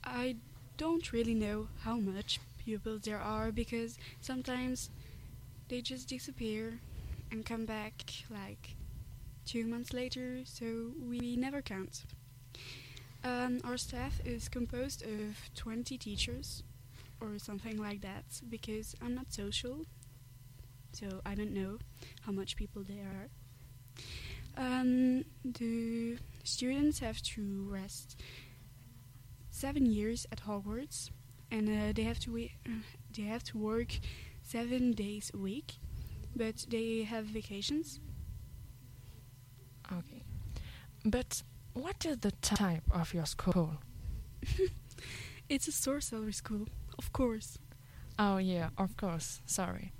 I 0.04 0.36
don't 0.76 1.12
really 1.12 1.34
know 1.34 1.68
how 1.80 1.96
much 1.96 2.40
pupils 2.64 3.02
there 3.02 3.20
are 3.20 3.50
because 3.50 3.98
sometimes 4.20 4.90
they 5.68 5.80
just 5.80 6.08
disappear 6.08 6.78
and 7.30 7.46
come 7.46 7.64
back 7.64 8.04
like 8.30 8.76
two 9.46 9.64
months 9.66 9.92
later, 9.92 10.40
so 10.44 10.92
we 11.08 11.36
never 11.36 11.62
count. 11.62 12.04
Um, 13.24 13.60
our 13.64 13.76
staff 13.76 14.20
is 14.24 14.48
composed 14.48 15.02
of 15.02 15.54
20 15.54 15.96
teachers 15.96 16.62
or 17.20 17.38
something 17.38 17.78
like 17.78 18.00
that 18.02 18.24
because 18.50 18.94
I'm 19.00 19.14
not 19.14 19.32
social, 19.32 19.86
so 20.92 21.20
I 21.24 21.34
don't 21.34 21.52
know 21.52 21.78
how 22.22 22.32
much 22.32 22.56
people 22.56 22.82
there 22.82 23.06
are. 23.06 23.28
Um, 24.56 25.24
the 25.44 26.18
students 26.44 26.98
have 27.00 27.22
to 27.22 27.66
rest 27.68 28.20
seven 29.50 29.86
years 29.86 30.26
at 30.30 30.42
Hogwarts, 30.42 31.10
and 31.50 31.68
uh, 31.68 31.92
they 31.94 32.02
have 32.02 32.18
to 32.20 32.36
uh, 32.36 32.70
they 33.16 33.22
have 33.22 33.44
to 33.44 33.58
work 33.58 33.98
seven 34.42 34.92
days 34.92 35.30
a 35.34 35.38
week, 35.38 35.74
but 36.36 36.66
they 36.68 37.02
have 37.02 37.24
vacations. 37.26 38.00
Okay. 39.90 40.22
But 41.04 41.42
what 41.74 42.04
is 42.04 42.18
the 42.18 42.32
type 42.42 42.84
of 42.90 43.12
your 43.14 43.26
school? 43.26 43.78
It's 45.48 45.68
a 45.68 45.72
sorcery 45.72 46.32
school, 46.32 46.66
of 46.98 47.12
course. 47.12 47.58
Oh, 48.18 48.38
yeah, 48.38 48.70
of 48.78 48.96
course. 48.96 49.42
Sorry. 49.44 49.92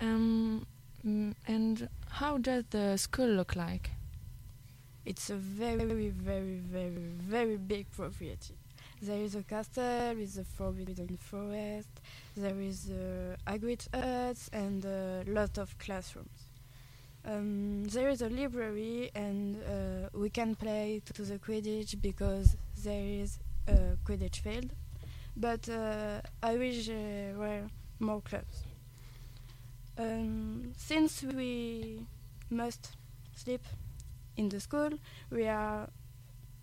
Um, 0.00 0.66
mm, 1.06 1.34
and 1.46 1.88
how 2.10 2.38
does 2.38 2.64
the 2.70 2.96
school 2.96 3.28
look 3.28 3.56
like? 3.56 3.90
It's 5.04 5.30
a 5.30 5.34
very, 5.36 5.84
very, 5.84 6.10
very, 6.10 6.58
very 6.58 7.12
very 7.18 7.56
big 7.56 7.90
property. 7.90 8.36
There 9.00 9.20
is 9.20 9.34
a 9.34 9.42
castle 9.42 10.14
with 10.14 10.38
a 10.38 10.44
forbidden 10.44 11.16
forest. 11.16 11.90
There 12.36 12.60
is 12.60 12.90
a 12.90 13.36
agate 13.46 13.88
huts 13.92 14.48
and 14.52 14.84
a 14.84 15.24
lot 15.26 15.58
of 15.58 15.76
classrooms. 15.78 16.46
Um, 17.24 17.84
there 17.84 18.08
is 18.10 18.22
a 18.22 18.28
library 18.28 19.10
and 19.14 19.56
uh, 19.56 20.08
we 20.12 20.30
can 20.30 20.54
play 20.54 21.02
to 21.14 21.22
the 21.22 21.38
Quidditch 21.38 22.00
because 22.00 22.56
there 22.84 23.04
is 23.04 23.38
a 23.66 23.96
Quidditch 24.04 24.40
field. 24.40 24.70
But 25.36 25.68
uh, 25.68 26.20
I 26.42 26.56
wish 26.56 26.86
there 26.86 27.34
were 27.34 27.62
more 27.98 28.20
clubs. 28.20 28.62
Um, 30.02 30.72
since 30.76 31.22
we 31.22 32.06
must 32.50 32.96
sleep 33.36 33.62
in 34.36 34.48
the 34.48 34.58
school, 34.58 34.90
we 35.30 35.46
are 35.46 35.88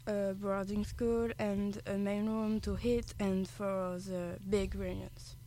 a 0.07 0.33
boarding 0.33 0.83
school 0.83 1.29
and 1.39 1.81
a 1.85 1.93
main 1.93 2.27
room 2.27 2.59
to 2.61 2.77
eat 2.83 3.13
and 3.19 3.47
for 3.47 3.97
the 3.99 4.39
big 4.49 4.75
reunions. 4.75 5.37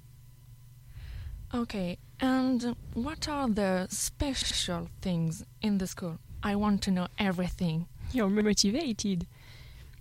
Okay, 1.54 1.98
and 2.18 2.74
what 2.94 3.28
are 3.28 3.48
the 3.48 3.88
special 3.90 4.88
things 5.02 5.44
in 5.60 5.76
the 5.76 5.86
school? 5.86 6.18
I 6.42 6.56
want 6.56 6.80
to 6.82 6.90
know 6.90 7.08
everything. 7.18 7.88
You're 8.12 8.30
motivated. 8.30 9.26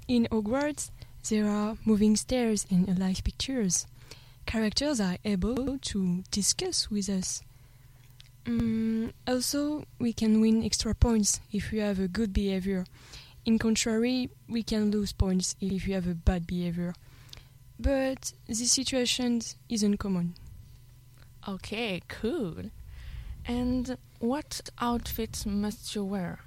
In 0.07 0.29
Hogwarts, 0.31 0.91
there 1.29 1.47
are 1.47 1.77
moving 1.83 2.15
stairs 2.15 2.65
and 2.71 2.87
alive 2.87 3.21
pictures. 3.25 3.85
Characters 4.45 5.01
are 5.01 5.17
able 5.25 5.77
to 5.77 6.23
discuss 6.31 6.89
with 6.89 7.09
us. 7.09 7.41
Mm, 8.45 9.11
also, 9.27 9.85
we 9.99 10.13
can 10.13 10.41
win 10.41 10.63
extra 10.63 10.95
points 10.95 11.39
if 11.51 11.71
we 11.71 11.79
have 11.79 11.99
a 11.99 12.07
good 12.07 12.33
behavior. 12.33 12.85
In 13.45 13.59
contrary, 13.59 14.29
we 14.47 14.63
can 14.63 14.91
lose 14.91 15.13
points 15.13 15.55
if 15.61 15.85
we 15.85 15.93
have 15.93 16.07
a 16.07 16.15
bad 16.15 16.47
behavior. 16.47 16.93
But 17.79 18.33
this 18.47 18.71
situation 18.71 19.41
isn't 19.69 19.97
common. 19.97 20.35
Okay, 21.47 22.01
cool. 22.07 22.69
And 23.45 23.97
what 24.19 24.69
outfits 24.79 25.45
must 25.45 25.95
you 25.95 26.03
wear? 26.05 26.39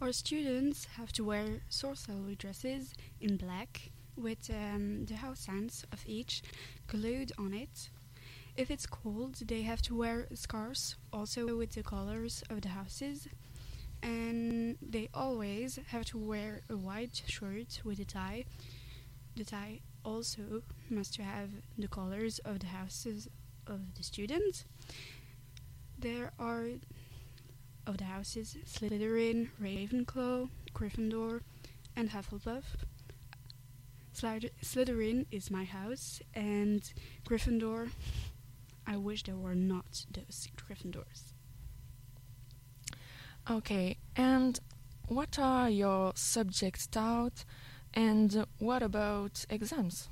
Our 0.00 0.12
students 0.12 0.86
have 0.96 1.12
to 1.14 1.24
wear 1.24 1.62
sorcery 1.70 2.34
dresses 2.34 2.92
in 3.20 3.38
black 3.38 3.90
with 4.16 4.50
um, 4.50 5.06
the 5.06 5.16
house 5.16 5.40
signs 5.40 5.86
of 5.92 6.04
each 6.06 6.42
glued 6.86 7.32
on 7.38 7.54
it. 7.54 7.88
If 8.56 8.70
it's 8.70 8.86
cold, 8.86 9.34
they 9.46 9.62
have 9.62 9.82
to 9.82 9.96
wear 9.96 10.28
scarves 10.32 10.94
also 11.12 11.56
with 11.56 11.72
the 11.72 11.82
colors 11.82 12.44
of 12.48 12.60
the 12.60 12.68
houses. 12.68 13.26
And 14.00 14.76
they 14.80 15.08
always 15.12 15.80
have 15.88 16.04
to 16.06 16.18
wear 16.18 16.62
a 16.70 16.76
white 16.76 17.22
shirt 17.26 17.80
with 17.84 17.98
a 17.98 18.04
tie. 18.04 18.44
The 19.34 19.44
tie 19.44 19.80
also 20.04 20.62
must 20.88 21.16
have 21.16 21.50
the 21.76 21.88
colors 21.88 22.38
of 22.40 22.60
the 22.60 22.66
houses 22.66 23.28
of 23.66 23.94
the 23.96 24.04
students. 24.04 24.64
There 25.98 26.30
are 26.38 26.66
of 27.86 27.98
the 27.98 28.04
houses 28.04 28.56
Slytherin, 28.66 29.48
Ravenclaw, 29.60 30.48
Gryffindor, 30.72 31.40
and 31.96 32.10
Hufflepuff. 32.10 32.62
Slytherin 34.14 35.26
is 35.32 35.50
my 35.50 35.64
house, 35.64 36.22
and 36.34 36.92
Gryffindor. 37.28 37.90
I 38.86 38.96
wish 38.96 39.22
there 39.22 39.36
were 39.36 39.54
not 39.54 40.04
those 40.12 40.48
Gryffindors. 40.56 41.32
Okay, 43.50 43.98
and 44.16 44.60
what 45.08 45.38
are 45.38 45.68
your 45.68 46.12
subjects 46.14 46.86
taught, 46.86 47.44
and 47.92 48.46
what 48.58 48.82
about 48.82 49.44
exams? 49.50 50.08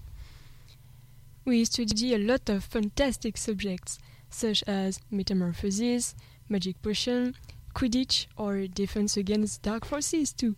We 1.44 1.64
study 1.64 2.14
a 2.14 2.18
lot 2.18 2.48
of 2.48 2.64
fantastic 2.64 3.36
subjects, 3.36 3.98
such 4.30 4.62
as 4.66 5.00
metamorphosis, 5.10 6.14
magic 6.48 6.80
potion, 6.82 7.34
Quidditch, 7.74 8.26
or 8.36 8.66
defense 8.66 9.16
against 9.16 9.62
dark 9.62 9.84
forces 9.84 10.32
too. 10.32 10.56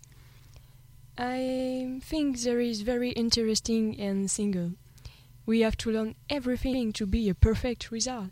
I 1.16 2.00
think 2.02 2.40
there 2.40 2.60
is 2.60 2.82
very 2.82 3.10
interesting 3.10 3.98
and 4.00 4.30
single. 4.30 4.72
We 5.46 5.60
have 5.60 5.76
to 5.78 5.90
learn 5.90 6.14
everything 6.30 6.92
to 6.94 7.06
be 7.06 7.28
a 7.28 7.34
perfect 7.34 7.90
wizard, 7.90 8.30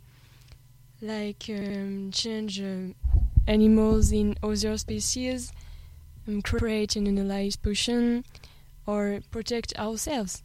like 1.01 1.45
um, 1.51 2.11
change 2.11 2.61
uh, 2.61 2.95
animals 3.47 4.13
in 4.13 4.37
other 4.43 4.79
species, 4.79 5.53
um, 6.27 6.41
create 6.43 6.97
and 6.97 7.07
analyze 7.07 7.57
potion, 7.57 8.25
or 8.87 9.21
protect 9.31 9.79
ourselves. 9.79 10.43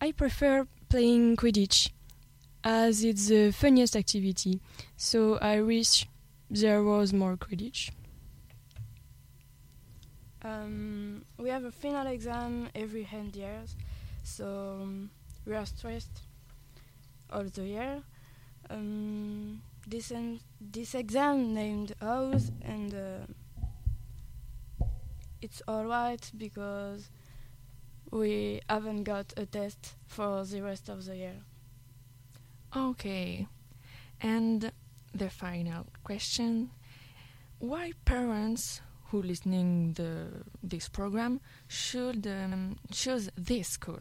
I 0.00 0.12
prefer 0.12 0.66
playing 0.88 1.36
Quidditch, 1.36 1.90
as 2.64 3.04
it's 3.04 3.28
the 3.28 3.52
funniest 3.52 3.94
activity, 3.94 4.60
so 4.96 5.38
I 5.38 5.60
wish 5.60 6.06
there 6.50 6.82
was 6.82 7.12
more 7.12 7.36
Quidditch. 7.36 7.90
Um, 10.42 11.24
we 11.38 11.48
have 11.48 11.64
a 11.64 11.72
final 11.72 12.06
exam 12.06 12.68
every 12.74 13.04
10 13.04 13.32
years, 13.34 13.74
so 14.22 14.78
um, 14.82 15.10
we 15.46 15.54
are 15.54 15.64
stressed 15.64 16.22
all 17.30 17.44
the 17.44 17.64
year. 17.64 18.02
Um, 18.68 19.62
this 19.86 20.12
this 20.60 20.94
exam 20.94 21.54
named 21.54 21.94
House, 22.00 22.50
and 22.62 22.92
uh, 22.92 24.86
it's 25.40 25.62
alright 25.68 26.30
because 26.36 27.08
we 28.10 28.60
haven't 28.68 29.04
got 29.04 29.32
a 29.36 29.46
test 29.46 29.94
for 30.06 30.44
the 30.44 30.60
rest 30.62 30.88
of 30.88 31.04
the 31.04 31.16
year. 31.16 31.36
Okay, 32.76 33.46
and 34.20 34.72
the 35.14 35.30
final 35.30 35.86
question: 36.02 36.70
Why 37.60 37.92
parents 38.04 38.80
who 39.10 39.22
listening 39.22 39.92
the 39.92 40.26
this 40.64 40.88
program 40.88 41.40
should 41.68 42.26
um, 42.26 42.78
choose 42.90 43.30
this 43.36 43.68
school? 43.68 44.00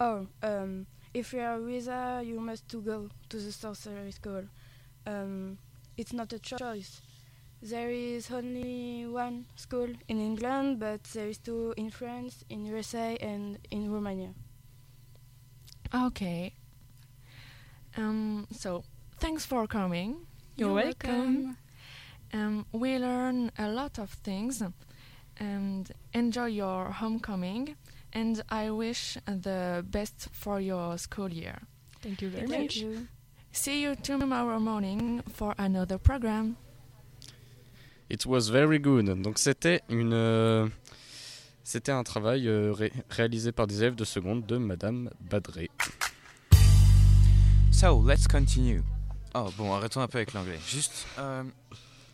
Oh, 0.00 0.26
um, 0.42 0.86
if 1.12 1.32
you 1.32 1.40
are 1.40 1.54
a 1.54 1.60
wizard, 1.60 2.26
you 2.26 2.40
must 2.40 2.68
to 2.68 2.80
go 2.80 3.08
to 3.28 3.36
the 3.36 3.50
sorcery 3.50 4.12
school. 4.12 4.44
Um, 5.06 5.58
it's 5.96 6.12
not 6.12 6.32
a 6.32 6.38
choice. 6.38 7.00
There 7.60 7.90
is 7.90 8.30
only 8.30 9.06
one 9.06 9.46
school 9.56 9.88
in 10.06 10.20
England, 10.20 10.78
but 10.78 11.02
there 11.04 11.26
is 11.28 11.38
two 11.38 11.74
in 11.76 11.90
France, 11.90 12.44
in 12.48 12.64
USA, 12.66 13.16
and 13.16 13.58
in 13.70 13.92
Romania. 13.92 14.32
Okay. 15.92 16.52
Um, 17.96 18.46
so 18.52 18.84
thanks 19.18 19.44
for 19.44 19.66
coming. 19.66 20.26
You're 20.56 20.74
welcome. 20.74 21.56
Um, 22.32 22.66
we 22.70 22.98
learn 22.98 23.50
a 23.58 23.68
lot 23.68 23.98
of 23.98 24.10
things 24.10 24.62
and 25.40 25.90
enjoy 26.12 26.46
your 26.46 26.92
homecoming. 26.92 27.74
And 28.14 28.42
I 28.50 28.70
wish 28.70 29.18
the 29.26 29.82
best 29.84 30.28
for 30.32 30.60
your 30.60 30.96
school 30.98 31.28
year. 31.32 31.56
Thank 32.02 32.22
you 32.22 32.30
very 32.30 32.46
Thank 32.46 32.62
much. 32.62 32.76
you. 32.76 33.06
See 33.52 33.82
you 33.82 33.94
tomorrow 33.96 34.58
morning 34.58 35.22
for 35.34 35.54
another 35.58 35.98
program. 35.98 36.56
It 38.10 38.24
was 38.26 38.48
very 38.50 38.78
good. 38.78 39.06
Donc 39.22 39.38
c'était 39.38 39.82
une, 39.90 40.12
euh, 40.14 40.68
c'était 41.64 41.92
un 41.92 42.02
travail 42.04 42.48
euh, 42.48 42.72
ré- 42.72 42.92
réalisé 43.10 43.52
par 43.52 43.66
des 43.66 43.82
élèves 43.82 43.94
de 43.96 44.04
seconde 44.04 44.46
de 44.46 44.56
Madame 44.56 45.10
Badré. 45.20 45.68
So, 47.72 48.02
let's 48.02 48.26
continue. 48.26 48.82
Oh, 49.34 49.50
bon, 49.56 49.72
arrêtons 49.74 50.00
un 50.00 50.08
peu 50.08 50.18
avec 50.18 50.32
l'anglais. 50.32 50.58
Juste, 50.66 51.06
euh, 51.18 51.44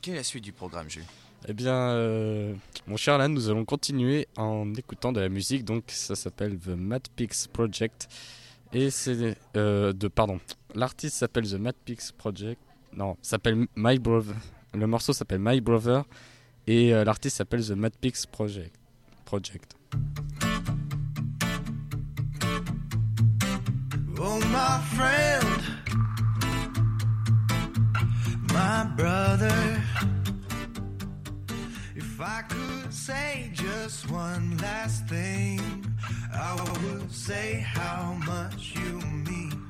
quelle 0.02 0.14
est 0.14 0.18
la 0.18 0.24
suite 0.24 0.44
du 0.44 0.52
programme, 0.52 0.90
Jules? 0.90 1.04
Eh 1.46 1.52
bien, 1.52 1.74
euh, 1.74 2.54
mon 2.86 2.96
cher 2.96 3.14
Alan, 3.14 3.28
nous 3.28 3.50
allons 3.50 3.66
continuer 3.66 4.28
en 4.36 4.72
écoutant 4.74 5.12
de 5.12 5.20
la 5.20 5.28
musique. 5.28 5.64
Donc, 5.64 5.84
ça 5.88 6.14
s'appelle 6.14 6.58
The 6.58 6.68
Mad 6.68 7.02
Pix 7.14 7.46
Project. 7.48 8.08
Et 8.72 8.90
c'est 8.90 9.36
euh, 9.56 9.92
de 9.92 10.08
pardon. 10.08 10.40
L'artiste 10.74 11.16
s'appelle 11.16 11.48
The 11.48 11.54
Mad 11.54 11.74
Pix 11.84 12.12
Project. 12.12 12.60
Non, 12.96 13.16
s'appelle 13.20 13.66
My 13.76 13.98
Brother. 13.98 14.34
Le 14.72 14.86
morceau 14.86 15.12
s'appelle 15.12 15.38
My 15.40 15.60
Brother 15.60 16.04
et 16.66 16.94
euh, 16.94 17.04
l'artiste 17.04 17.36
s'appelle 17.36 17.64
The 17.64 17.72
Mad 17.72 17.92
Pix 18.00 18.24
Project. 18.24 18.74
Project. 19.26 19.76
Oh, 24.18 24.38
my 24.38 24.80
friend, 24.94 25.44
my 28.48 28.96
brother. 28.96 29.83
I 32.26 32.40
could 32.48 32.94
say 32.94 33.50
just 33.52 34.10
one 34.10 34.56
last 34.56 35.06
thing, 35.08 35.60
I 36.32 36.54
would 36.82 37.12
say 37.12 37.60
how 37.60 38.18
much 38.24 38.72
you 38.74 38.98
mean. 39.28 39.62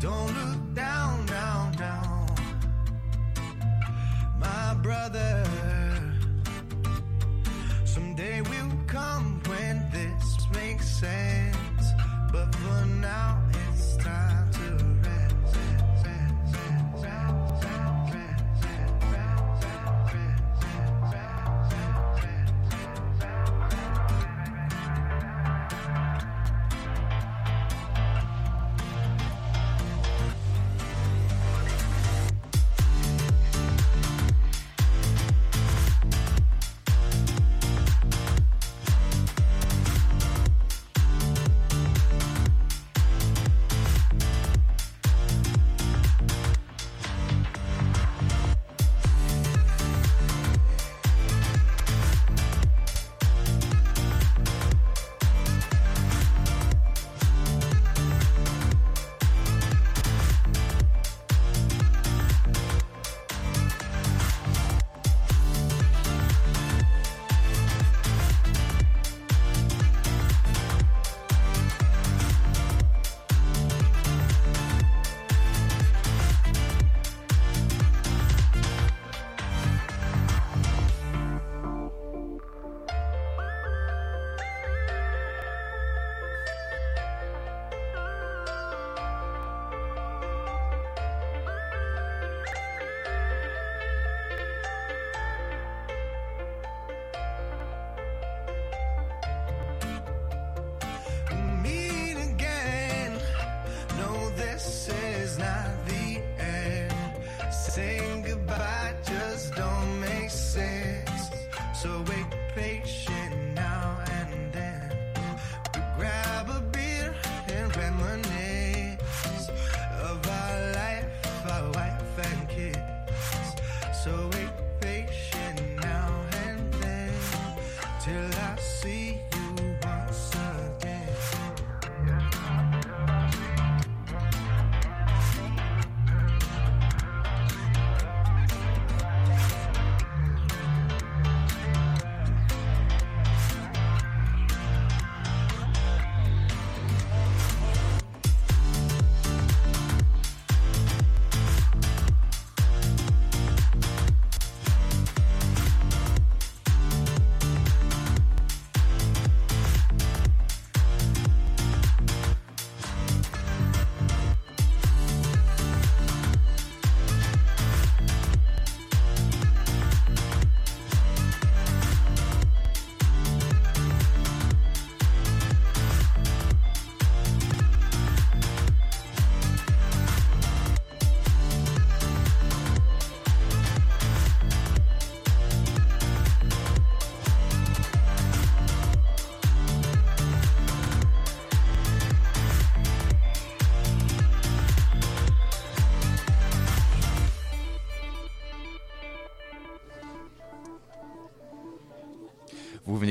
Don't 0.00 0.32
look 0.32 0.74
down, 0.74 1.26
down, 1.26 1.72
down, 1.72 2.26
my 4.38 4.74
brother. 4.82 5.44
Someday 7.84 8.40
will 8.40 8.72
come 8.86 9.42
when 9.46 9.90
this 9.92 10.46
makes 10.54 10.88
sense. 10.88 11.84
But 12.32 12.54
for 12.54 12.86
now, 12.86 13.46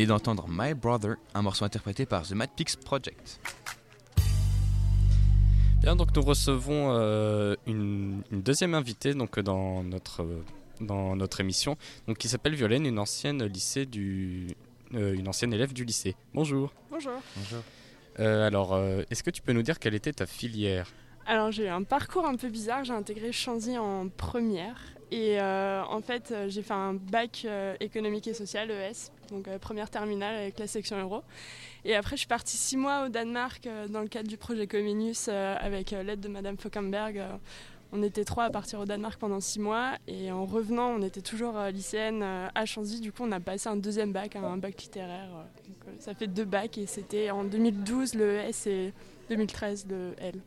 d'entendre 0.08 0.46
My 0.50 0.74
Brother, 0.74 1.16
un 1.34 1.42
morceau 1.42 1.66
interprété 1.66 2.06
par 2.06 2.24
The 2.28 2.32
Mad 2.32 2.50
Pigs 2.56 2.76
Project. 2.78 3.40
Bien, 5.82 5.96
donc 5.96 6.16
nous 6.16 6.22
recevons 6.22 6.92
euh, 6.92 7.56
une, 7.68 8.24
une 8.32 8.42
deuxième 8.42 8.74
invitée 8.74 9.14
donc, 9.14 9.40
dans, 9.40 9.84
notre, 9.84 10.24
euh, 10.24 10.44
dans 10.82 11.16
notre 11.16 11.40
émission, 11.40 11.78
donc, 12.08 12.18
qui 12.18 12.28
s'appelle 12.28 12.56
Violaine, 12.56 12.86
une 12.86 13.00
ancienne, 13.00 13.44
lycée 13.46 13.86
du, 13.86 14.48
euh, 14.96 15.14
une 15.14 15.28
ancienne 15.28 15.54
élève 15.54 15.74
du 15.74 15.86
lycée. 15.86 16.16
Bonjour. 16.34 16.74
Bonjour. 16.90 17.22
Bonjour. 17.36 17.60
Euh, 18.20 18.48
alors, 18.48 18.74
euh, 18.74 19.04
est-ce 19.12 19.22
que 19.22 19.30
tu 19.30 19.42
peux 19.44 19.54
nous 19.54 19.62
dire 19.62 19.78
quelle 19.78 19.94
était 19.94 20.14
ta 20.14 20.26
filière? 20.26 20.92
Alors 21.30 21.52
j'ai 21.52 21.66
eu 21.66 21.70
un 21.70 21.84
parcours 21.84 22.26
un 22.26 22.36
peu 22.36 22.48
bizarre, 22.48 22.86
j'ai 22.86 22.94
intégré 22.94 23.34
Chanzy 23.34 23.78
en 23.78 24.08
première 24.08 24.80
et 25.12 25.42
euh, 25.42 25.84
en 25.84 26.00
fait 26.00 26.34
j'ai 26.48 26.62
fait 26.62 26.74
un 26.74 26.94
bac 26.94 27.44
euh, 27.44 27.76
économique 27.82 28.28
et 28.30 28.34
social 28.34 28.72
ES, 28.72 29.12
donc 29.30 29.48
euh, 29.48 29.60
première 29.60 29.90
terminale 29.90 30.36
avec 30.36 30.60
la 30.60 30.68
section 30.68 31.00
euro. 31.00 31.22
Et 31.86 31.96
après 31.96 32.16
je 32.16 32.22
suis 32.22 32.28
partie 32.28 32.58
six 32.58 32.78
mois 32.78 33.06
au 33.06 33.10
Danemark 33.10 33.66
euh, 33.68 33.88
dans 33.88 34.02
le 34.02 34.08
cadre 34.08 34.28
du 34.28 34.38
projet 34.38 34.68
Comenius 34.68 35.28
euh, 35.30 35.56
avec 35.60 35.92
l'aide 35.92 36.20
de 36.20 36.28
Madame 36.28 36.58
Fockenberg. 36.58 37.22
on 37.92 38.04
était 38.04 38.26
trois 38.26 38.46
à 38.46 38.50
partir 38.50 38.80
au 38.80 38.86
Danemark 38.86 39.20
pendant 39.20 39.40
six 39.40 39.60
mois 39.60 39.94
et 40.08 40.32
en 40.32 40.46
revenant 40.46 40.90
on 40.90 41.02
était 41.02 41.22
toujours 41.22 41.58
lycéenne 41.72 42.24
à 42.24 42.66
Chanzy. 42.66 43.00
Du 43.00 43.12
coup 43.12 43.24
on 43.24 43.32
a 43.32 43.40
passé 43.40 43.70
un 43.70 43.78
deuxième 43.78 44.12
bac, 44.12 44.36
un 44.36 44.58
bac 44.58 44.82
littéraire. 44.82 45.30
donc, 45.68 45.96
ça 46.00 46.14
fait 46.14 46.28
deux 46.28 46.46
bacs 46.46 46.78
et 46.78 46.86
c'était 46.86 47.32
en 47.32 47.44
2012 47.44 48.16
le 48.16 48.40
ES 48.40 48.68
et 48.68 48.94
2013 49.30 49.88
le 49.90 50.14
L. 50.20 50.42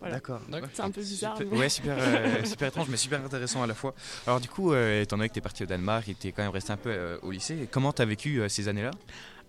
Voilà. 0.00 0.14
D'accord. 0.14 0.40
C'est 0.72 0.82
un 0.82 0.90
peu 0.90 1.00
bizarre. 1.00 1.36
Super- 1.36 1.52
mais- 1.52 1.58
ouais, 1.58 1.68
super, 1.68 1.96
euh, 1.98 2.44
super 2.44 2.68
étrange, 2.68 2.86
mais 2.88 2.96
super 2.96 3.24
intéressant 3.24 3.62
à 3.62 3.66
la 3.66 3.74
fois. 3.74 3.94
Alors 4.26 4.40
du 4.40 4.48
coup, 4.48 4.72
euh, 4.72 5.02
étant 5.02 5.16
donné 5.16 5.28
que 5.28 5.34
tu 5.34 5.38
es 5.38 5.42
parti 5.42 5.62
au 5.64 5.66
Danemark 5.66 6.08
et 6.08 6.14
que 6.14 6.20
tu 6.20 6.28
es 6.28 6.32
quand 6.32 6.42
même 6.42 6.52
resté 6.52 6.72
un 6.72 6.76
peu 6.76 6.90
euh, 6.90 7.18
au 7.22 7.30
lycée, 7.30 7.68
comment 7.70 7.92
tu 7.92 8.02
as 8.02 8.04
vécu 8.04 8.40
euh, 8.40 8.48
ces 8.48 8.68
années-là? 8.68 8.92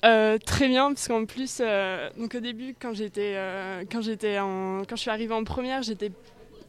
Euh, 0.05 0.37
très 0.37 0.67
bien, 0.69 0.87
parce 0.93 1.07
qu'en 1.07 1.25
plus, 1.25 1.57
euh, 1.61 2.09
donc 2.17 2.33
au 2.33 2.39
début, 2.39 2.73
quand 2.79 2.93
j'étais, 2.93 3.33
euh, 3.35 3.83
quand 3.91 4.01
j'étais 4.01 4.39
en, 4.39 4.83
quand 4.87 4.95
je 4.95 5.01
suis 5.01 5.09
arrivée 5.11 5.33
en 5.33 5.43
première, 5.43 5.83
j'étais, 5.83 6.09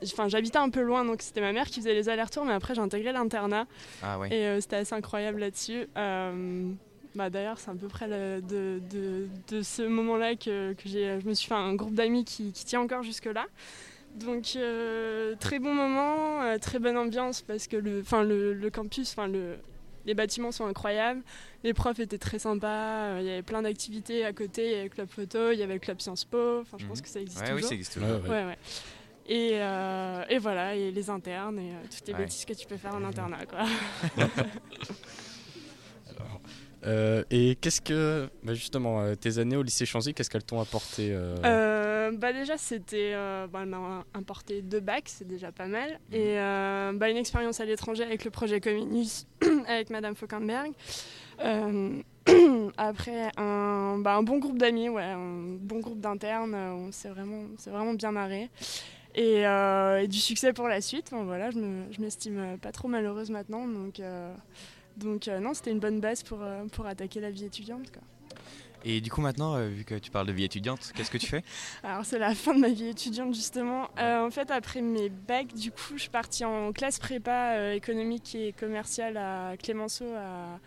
enfin, 0.03 0.27
j'habitais 0.29 0.59
un 0.59 0.69
peu 0.69 0.83
loin, 0.83 1.05
donc 1.05 1.23
c'était 1.23 1.41
ma 1.41 1.53
mère 1.53 1.67
qui 1.67 1.81
faisait 1.81 1.95
les 1.95 2.09
allers-retours, 2.09 2.45
mais 2.45 2.53
après 2.55 2.75
j'ai 2.75 2.81
intégré 2.81 3.13
l'internat 3.13 3.67
Ah 4.03 4.19
ouais. 4.19 4.29
et 4.35 4.47
euh, 4.47 4.61
c'était 4.61 4.77
assez 4.77 4.95
incroyable 4.97 5.39
là-dessus. 5.39 5.87
Euh, 5.97 6.73
bah, 7.15 7.31
d'ailleurs, 7.31 7.59
c'est 7.59 7.71
à 7.71 7.75
peu 7.75 7.89
près 7.89 8.07
le- 8.09 8.41
de, 8.43 8.81
de, 8.91 9.29
de 9.49 9.63
ce 9.63 9.83
moment-là 9.83 10.37
que, 10.37 10.73
que 10.75 10.89
j'ai, 10.89 11.19
je 11.21 11.29
me 11.29 11.35
suis 11.35 11.49
fait 11.49 11.55
un 11.55 11.75
groupe 11.75 11.95
d'amis 11.95 12.25
qui, 12.25 12.53
qui 12.53 12.65
tient 12.65 12.81
encore 12.81 13.03
jusque-là. 13.03 13.47
Donc 14.17 14.55
euh, 14.57 15.37
très 15.39 15.61
bon 15.61 15.73
moment, 15.73 16.43
euh, 16.43 16.59
très 16.59 16.81
bonne 16.81 16.97
ambiance 16.97 17.43
parce 17.43 17.69
que 17.69 17.77
le, 17.77 18.01
enfin 18.01 18.25
le, 18.25 18.55
le 18.55 18.71
campus, 18.71 19.13
enfin 19.13 19.29
le, 19.29 19.57
les 20.05 20.15
bâtiments 20.15 20.51
sont 20.51 20.67
incroyables, 20.67 21.23
les 21.63 21.75
profs 21.75 22.01
étaient 22.01 22.19
très 22.19 22.41
sympas, 22.41 22.67
euh, 23.13 23.19
il 23.21 23.27
y 23.27 23.31
avait 23.31 23.43
plein 23.43 23.63
d'activités 23.63 24.25
à 24.25 24.33
côté, 24.33 24.65
il 24.67 24.71
y 24.71 24.75
avait 24.75 24.83
le 24.85 24.89
club 24.89 25.09
photo, 25.09 25.53
il 25.53 25.61
y 25.61 25.63
avait 25.63 25.75
le 25.75 25.79
club 25.79 26.01
Sciences 26.01 26.25
Po, 26.25 26.59
enfin 26.61 26.77
je 26.81 26.87
pense 26.87 26.99
Mhm. 26.99 27.03
que 27.05 27.09
ça 27.09 27.21
existe 27.21 27.41
Ouais, 27.43 27.51
toujours. 27.51 27.63
oui, 27.63 27.69
ça 27.69 27.75
existe 27.77 27.93
toujours. 27.95 28.09
Ouais, 28.09 28.21
ouais. 28.23 28.29
Ouais, 28.31 28.45
ouais. 28.47 28.59
Et, 29.27 29.51
euh, 29.61 30.25
et 30.29 30.39
voilà, 30.39 30.75
et 30.75 30.91
les 30.91 31.09
internes 31.09 31.61
et 31.61 31.71
euh, 31.71 31.75
toutes 31.89 32.09
les 32.09 32.15
Ouais. 32.15 32.19
bêtises 32.25 32.45
que 32.45 32.53
tu 32.55 32.67
peux 32.67 32.79
faire 32.79 32.95
en 32.97 33.05
internat 33.05 33.47
quoi. 33.47 33.61
Euh, 36.87 37.25
Et 37.31 37.57
qu'est-ce 37.61 37.81
que, 37.81 38.29
bah, 38.43 38.55
justement, 38.55 39.01
euh, 39.01 39.15
tes 39.15 39.39
années 39.39 39.57
au 39.57 39.63
lycée 39.63 39.85
Chanzy, 39.87 40.15
qu'est-ce 40.15 40.31
qu'elles 40.31 40.45
t'ont 40.45 40.61
apporté 40.61 41.11
euh, 41.13 41.37
Euh, 41.45 42.11
bah 42.13 42.33
déjà 42.33 42.57
c'était 42.59 43.13
bah, 43.53 43.61
elle 43.63 43.69
m'a 43.69 44.05
importé 44.15 44.63
deux 44.63 44.81
bacs 44.81 45.05
c'est 45.09 45.27
déjà 45.29 45.53
pas 45.53 45.67
mal. 45.67 46.01
Et 46.13 46.39
euh, 46.39 46.93
bah, 46.95 47.09
une 47.11 47.17
expérience 47.19 47.61
à 47.61 47.65
l'étranger 47.65 48.03
avec 48.03 48.25
le 48.25 48.31
projet 48.31 48.61
Comenius 48.61 49.27
avec 49.69 49.91
Madame 49.91 50.15
Fockenberg 50.17 50.73
Euh, 51.43 52.01
après 52.77 53.31
un, 53.37 53.99
bah, 53.99 54.15
un 54.17 54.23
bon 54.23 54.39
groupe 54.39 54.59
d'amis 54.59 54.89
ouais 54.89 55.03
un 55.05 55.57
bon 55.61 55.81
groupe 55.81 56.01
d'internes 56.01 56.55
on 56.55 56.93
s'est 56.93 57.09
vraiment 57.11 57.45
on 57.67 57.71
vraiment 57.71 57.95
bien 57.95 58.11
marré. 58.13 58.51
Et, 59.15 59.43
et 59.43 60.09
du 60.09 60.19
succès 60.19 60.53
pour 60.53 60.69
la 60.69 60.81
suite. 60.81 61.11
Bon, 61.13 61.25
voilà 61.25 61.51
je 61.51 61.59
me- 61.59 61.93
je 61.93 62.01
m'estime 62.01 62.59
pas 62.63 62.73
trop 62.73 62.89
malheureuse 62.89 63.31
maintenant 63.31 63.67
donc 63.67 64.01
donc 64.97 65.29
euh, 65.29 65.41
non 65.41 65.55
c'était 65.55 65.71
une 65.71 65.81
bonne 65.81 66.01
base 66.01 66.23
pour 66.23 66.43
euh, 66.43 66.65
pour 66.67 66.87
attaquer 66.87 67.21
la 67.21 67.31
vie 67.31 67.45
étudiante 67.45 67.91
quoi. 67.93 68.03
Et 68.85 69.01
du 69.01 69.11
coup 69.11 69.21
maintenant, 69.21 69.57
euh, 69.57 69.69
vu 69.69 69.85
que 69.85 69.95
tu 69.95 70.11
parles 70.11 70.27
de 70.27 70.33
vie 70.33 70.45
étudiante, 70.45 70.93
qu'est-ce 70.95 71.11
que 71.11 71.19
tu 71.19 71.27
fais? 71.27 71.43
Alors 71.83 72.05
c'est 72.05 72.19
la 72.19 72.35
fin 72.35 72.55
de 72.55 72.61
ma 72.61 72.69
vie 72.69 72.89
étudiante 72.89 73.35
justement. 73.35 73.89
Euh, 73.99 74.27
en 74.27 74.31
fait 74.31 74.51
après 74.51 74.81
mes 74.81 75.11
bacs 75.11 75.55
du 75.55 75.71
coup 75.71 75.95
je 75.97 76.03
suis 76.03 76.11
partie 76.11 76.45
en 76.45 76.73
classe 76.73 76.99
prépa 76.99 77.55
euh, 77.57 77.73
économique 77.75 78.35
et 78.35 78.53
commerciale 78.53 79.17
à 79.17 79.57
Clémenceau 79.59 80.07
à, 80.17 80.59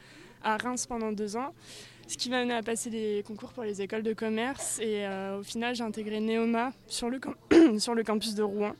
à 0.43 0.57
Reims 0.57 0.85
pendant 0.85 1.11
deux 1.11 1.35
ans. 1.37 1.53
Ce 2.07 2.17
qui 2.17 2.29
m'a 2.29 2.39
amené 2.39 2.53
à 2.53 2.61
passer 2.61 2.89
les 2.89 3.23
concours 3.23 3.53
pour 3.53 3.63
les 3.63 3.81
écoles 3.81 4.03
de 4.03 4.13
commerce 4.13 4.77
et 4.79 5.07
au 5.39 5.41
final 5.41 5.73
j'ai 5.73 5.85
intégré 5.85 6.19
Neoma 6.19 6.73
sur 6.85 7.09
le, 7.09 7.21
sur 7.79 7.95
le 7.95 8.03
campus 8.03 8.35
de 8.35 8.43
Rouen. 8.43 8.75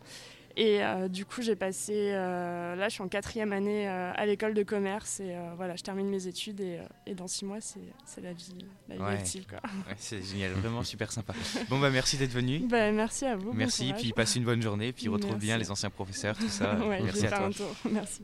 Et 0.56 0.84
euh, 0.84 1.08
du 1.08 1.26
coup 1.26 1.42
j'ai 1.42 1.56
passé, 1.56 2.12
euh, 2.14 2.76
là 2.76 2.88
je 2.88 2.94
suis 2.94 3.02
en 3.02 3.08
quatrième 3.08 3.52
année 3.54 3.90
euh, 3.90 4.12
à 4.14 4.26
l'école 4.28 4.54
de 4.54 4.62
commerce 4.62 5.20
et 5.20 5.36
voilà 5.58 5.76
je 5.76 5.82
termine 5.82 6.08
mes 6.08 6.28
études 6.28 6.62
et, 6.62 6.80
et 7.08 7.16
dans 7.16 7.28
six 7.28 7.44
mois 7.44 7.58
c'est 7.60 8.22
la 8.22 8.34
vie, 8.34 8.54
la 8.88 8.96
vie 8.98 9.02
Ouais. 9.02 9.14
active. 9.14 9.46
Ouais, 9.52 9.94
C'est 9.98 10.22
génial, 10.22 10.52
vraiment 10.52 10.84
super 10.84 11.12
sympa. 11.12 11.34
Bon 11.70 11.80
bah 11.80 11.90
merci 11.90 12.18
d'être 12.18 12.34
venu. 12.34 12.60
Bah, 12.70 12.92
merci 12.92 13.26
à 13.26 13.36
vous. 13.36 13.50
bon 13.52 13.58
Merci, 13.58 13.88
courage. 13.88 14.02
puis 14.02 14.14
passe 14.14 14.36
une 14.36 14.44
bonne 14.44 14.62
journée, 14.62 14.94
puis 14.94 15.08
retrouve 15.08 15.32
Merci. 15.32 15.46
bien 15.48 15.58
les 15.58 15.72
anciens 15.72 15.90
professeurs, 15.90 16.38
tout 16.38 16.48
ça. 16.50 16.76
Ouais, 16.86 17.02
merci 17.02 17.26
à 17.26 17.30
toi. 17.30 17.46
un 17.48 17.50
tour. 17.52 17.76
Merci. 17.92 18.22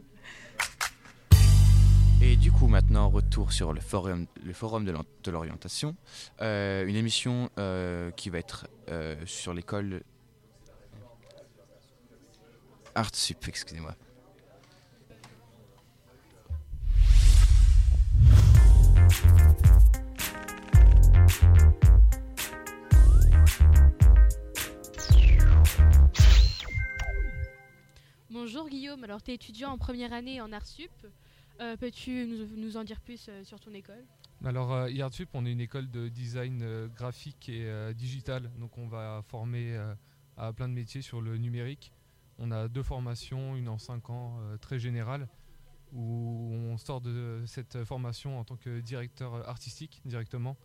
Et 2.21 2.35
du 2.35 2.51
coup, 2.51 2.67
maintenant, 2.67 3.09
retour 3.09 3.51
sur 3.53 3.71
le 3.73 3.79
forum, 3.79 4.27
le 4.43 4.53
forum 4.53 4.85
de 4.85 5.31
l'orientation. 5.31 5.95
Une 6.41 6.95
émission 6.95 7.49
qui 8.15 8.29
va 8.29 8.37
être 8.37 8.67
sur 9.25 9.53
l'école 9.53 10.01
Artsup, 12.99 13.47
excusez-moi. 13.47 13.95
Bonjour 28.29 28.67
Guillaume, 28.67 29.05
alors 29.05 29.21
tu 29.21 29.31
es 29.31 29.35
étudiant 29.35 29.69
en 29.71 29.77
première 29.77 30.11
année 30.11 30.41
en 30.41 30.51
Arsup. 30.51 30.91
Euh, 31.61 31.77
Peux-tu 31.77 32.25
nous, 32.27 32.47
nous 32.57 32.75
en 32.75 32.83
dire 32.83 32.99
plus 32.99 33.27
euh, 33.29 33.45
sur 33.45 33.61
ton 33.61 33.73
école? 33.73 34.03
Alors, 34.43 34.73
euh, 34.73 34.89
IARTSUP, 34.91 35.29
on 35.33 35.45
est 35.45 35.53
une 35.53 35.61
école 35.61 35.89
de 35.89 36.09
design 36.09 36.61
euh, 36.63 36.87
graphique 36.89 37.47
et 37.47 37.63
euh, 37.63 37.93
digital. 37.93 38.51
Donc, 38.59 38.77
on 38.77 38.87
va 38.87 39.21
former 39.29 39.77
euh, 39.77 39.93
à 40.35 40.51
plein 40.51 40.67
de 40.67 40.73
métiers 40.73 41.01
sur 41.01 41.21
le 41.21 41.37
numérique. 41.37 41.93
On 42.39 42.51
a 42.51 42.67
deux 42.69 42.83
formations, 42.83 43.55
une 43.57 43.67
en 43.67 43.77
cinq 43.77 44.09
ans, 44.09 44.37
euh, 44.39 44.57
très 44.57 44.79
générale, 44.79 45.27
où 45.91 46.51
on 46.53 46.77
sort 46.77 47.01
de 47.01 47.43
cette 47.45 47.83
formation 47.83 48.39
en 48.39 48.45
tant 48.45 48.55
que 48.55 48.79
directeur 48.79 49.47
artistique 49.47 50.01
directement, 50.05 50.57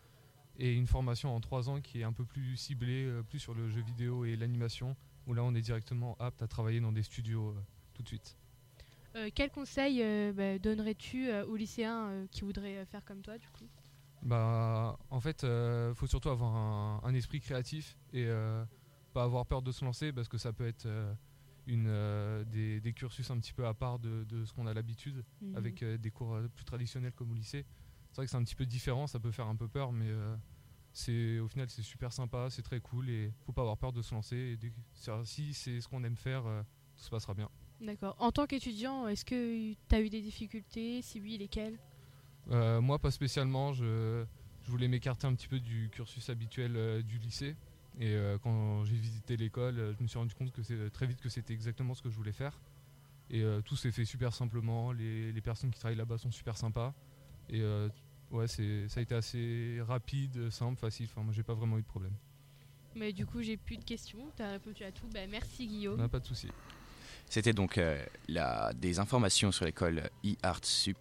et 0.56 0.72
une 0.72 0.86
formation 0.86 1.34
en 1.34 1.40
trois 1.40 1.68
ans 1.68 1.80
qui 1.80 2.00
est 2.00 2.04
un 2.04 2.12
peu 2.12 2.24
plus 2.24 2.56
ciblée, 2.56 3.06
euh, 3.06 3.22
plus 3.24 3.40
sur 3.40 3.54
le 3.54 3.68
jeu 3.68 3.82
vidéo 3.82 4.24
et 4.24 4.36
l'animation, 4.36 4.94
où 5.26 5.34
là, 5.34 5.42
on 5.42 5.52
est 5.54 5.62
directement 5.62 6.16
apte 6.20 6.42
à 6.42 6.46
travailler 6.46 6.80
dans 6.80 6.92
des 6.92 7.02
studios 7.02 7.48
euh, 7.48 7.60
tout 7.94 8.02
de 8.02 8.08
suite. 8.08 8.36
Euh, 9.16 9.30
Quel 9.34 9.50
conseil 9.50 10.00
euh, 10.02 10.32
bah, 10.32 10.58
donnerais-tu 10.58 11.28
euh, 11.28 11.44
aux 11.46 11.56
lycéens 11.56 12.26
qui 12.30 12.42
voudraient 12.42 12.84
faire 12.86 13.04
comme 13.04 13.22
toi 13.22 13.36
du 13.38 13.48
coup? 13.48 13.66
Bah, 14.22 14.96
en 15.10 15.20
fait, 15.20 15.42
il 15.42 15.94
faut 15.94 16.06
surtout 16.06 16.30
avoir 16.30 16.54
un, 16.54 17.00
un 17.02 17.14
esprit 17.14 17.40
créatif 17.40 17.98
et 18.12 18.26
pas 19.12 19.22
avoir 19.22 19.44
peur 19.44 19.60
de 19.60 19.70
se 19.70 19.84
lancer 19.84 20.12
parce 20.12 20.28
que 20.28 20.38
ça 20.38 20.52
peut 20.52 20.66
être 20.66 20.88
une, 21.66 21.86
euh, 21.88 22.44
des, 22.44 22.80
des 22.80 22.92
cursus 22.92 23.30
un 23.30 23.38
petit 23.38 23.52
peu 23.52 23.66
à 23.66 23.74
part 23.74 23.98
de, 23.98 24.24
de 24.24 24.44
ce 24.44 24.52
qu'on 24.52 24.66
a 24.66 24.74
l'habitude 24.74 25.24
Mhm. 25.40 25.56
avec 25.56 25.82
euh, 25.82 25.98
des 25.98 26.10
cours 26.10 26.34
euh, 26.34 26.48
plus 26.48 26.64
traditionnels 26.64 27.12
comme 27.12 27.30
au 27.30 27.34
lycée. 27.34 27.64
C'est 28.10 28.16
vrai 28.16 28.26
que 28.26 28.30
c'est 28.30 28.36
un 28.36 28.44
petit 28.44 28.54
peu 28.54 28.66
différent, 28.66 29.06
ça 29.06 29.18
peut 29.18 29.30
faire 29.32 29.46
un 29.46 29.56
peu 29.56 29.66
peur, 29.68 29.92
mais 29.92 30.08
euh, 30.08 30.36
c'est 30.92 31.38
au 31.38 31.48
final 31.48 31.68
c'est 31.68 31.82
super 31.82 32.12
sympa, 32.12 32.48
c'est 32.50 32.62
très 32.62 32.80
cool 32.80 33.08
et 33.10 33.32
faut 33.44 33.52
pas 33.52 33.62
avoir 33.62 33.76
peur 33.78 33.92
de 33.92 34.02
se 34.02 34.14
lancer. 34.14 34.36
Et 34.36 34.58
si 35.24 35.54
c'est 35.54 35.80
ce 35.80 35.88
qu'on 35.88 36.04
aime 36.04 36.16
faire, 36.16 36.44
tout 36.96 37.02
se 37.02 37.10
passera 37.10 37.34
bien. 37.34 37.48
D'accord. 37.80 38.14
En 38.20 38.30
tant 38.30 38.46
qu'étudiant, 38.46 39.08
est-ce 39.08 39.24
que 39.24 39.72
tu 39.72 39.94
as 39.94 40.00
eu 40.00 40.08
des 40.10 40.20
difficultés? 40.22 41.02
Si 41.02 41.20
oui, 41.20 41.36
lesquelles? 41.38 41.78
Moi, 42.46 42.98
pas 43.00 43.10
spécialement. 43.10 43.72
Je, 43.72 44.24
je 44.62 44.70
voulais 44.70 44.86
m'écarter 44.86 45.26
un 45.26 45.34
petit 45.34 45.48
peu 45.48 45.58
du 45.58 45.88
cursus 45.90 46.28
habituel 46.30 47.02
du 47.02 47.18
lycée. 47.18 47.56
Et 48.00 48.14
euh, 48.14 48.38
quand 48.38 48.84
j'ai 48.84 48.96
visité 48.96 49.36
l'école, 49.36 49.78
euh, 49.78 49.94
je 49.96 50.02
me 50.02 50.08
suis 50.08 50.18
rendu 50.18 50.34
compte 50.34 50.52
que 50.52 50.62
c'est 50.62 50.90
très 50.90 51.06
vite 51.06 51.20
que 51.20 51.28
c'était 51.28 51.52
exactement 51.52 51.94
ce 51.94 52.02
que 52.02 52.10
je 52.10 52.16
voulais 52.16 52.32
faire. 52.32 52.58
Et 53.30 53.42
euh, 53.42 53.60
tout 53.60 53.76
s'est 53.76 53.92
fait 53.92 54.04
super 54.04 54.34
simplement. 54.34 54.92
Les, 54.92 55.32
les 55.32 55.40
personnes 55.40 55.70
qui 55.70 55.78
travaillent 55.78 55.96
là-bas 55.96 56.18
sont 56.18 56.30
super 56.30 56.56
sympas. 56.56 56.92
Et 57.48 57.60
euh, 57.60 57.88
ouais, 58.30 58.48
c'est, 58.48 58.88
ça 58.88 59.00
a 59.00 59.02
été 59.02 59.14
assez 59.14 59.78
rapide, 59.82 60.50
simple, 60.50 60.78
facile. 60.78 61.06
Enfin, 61.10 61.22
moi, 61.22 61.32
j'ai 61.32 61.42
pas 61.42 61.54
vraiment 61.54 61.78
eu 61.78 61.82
de 61.82 61.86
problème. 61.86 62.14
Mais 62.96 63.12
du 63.12 63.26
coup, 63.26 63.42
j'ai 63.42 63.56
plus 63.56 63.76
de 63.76 63.84
questions. 63.84 64.30
Tu 64.36 64.42
as 64.42 64.50
répondu 64.50 64.84
à 64.84 64.92
tout. 64.92 65.06
Bah, 65.12 65.26
merci 65.30 65.66
Guillaume. 65.66 65.98
Non, 65.98 66.08
pas 66.08 66.20
de 66.20 66.26
souci. 66.26 66.48
C'était 67.28 67.52
donc 67.52 67.78
euh, 67.78 68.04
la, 68.28 68.72
des 68.74 68.98
informations 68.98 69.50
sur 69.52 69.64
l'école 69.64 70.10
e-Artsup. 70.24 70.98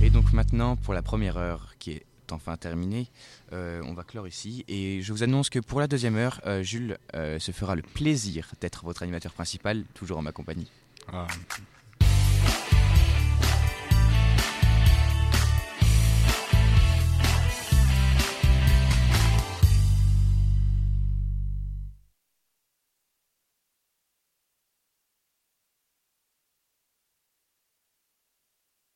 Et 0.00 0.10
donc 0.10 0.32
maintenant, 0.32 0.76
pour 0.76 0.94
la 0.94 1.02
première 1.02 1.36
heure 1.36 1.76
qui 1.78 1.92
est 1.92 2.06
enfin 2.32 2.56
terminée, 2.56 3.08
euh, 3.52 3.82
on 3.84 3.94
va 3.94 4.04
clore 4.04 4.26
ici. 4.26 4.64
Et 4.68 5.02
je 5.02 5.12
vous 5.12 5.22
annonce 5.22 5.50
que 5.50 5.58
pour 5.58 5.80
la 5.80 5.86
deuxième 5.86 6.16
heure, 6.16 6.40
euh, 6.46 6.62
Jules 6.62 6.98
euh, 7.14 7.38
se 7.38 7.52
fera 7.52 7.74
le 7.74 7.82
plaisir 7.82 8.50
d'être 8.60 8.84
votre 8.84 9.02
animateur 9.02 9.32
principal, 9.32 9.84
toujours 9.94 10.18
en 10.18 10.22
ma 10.22 10.32
compagnie. 10.32 10.70
Ah, 11.12 11.26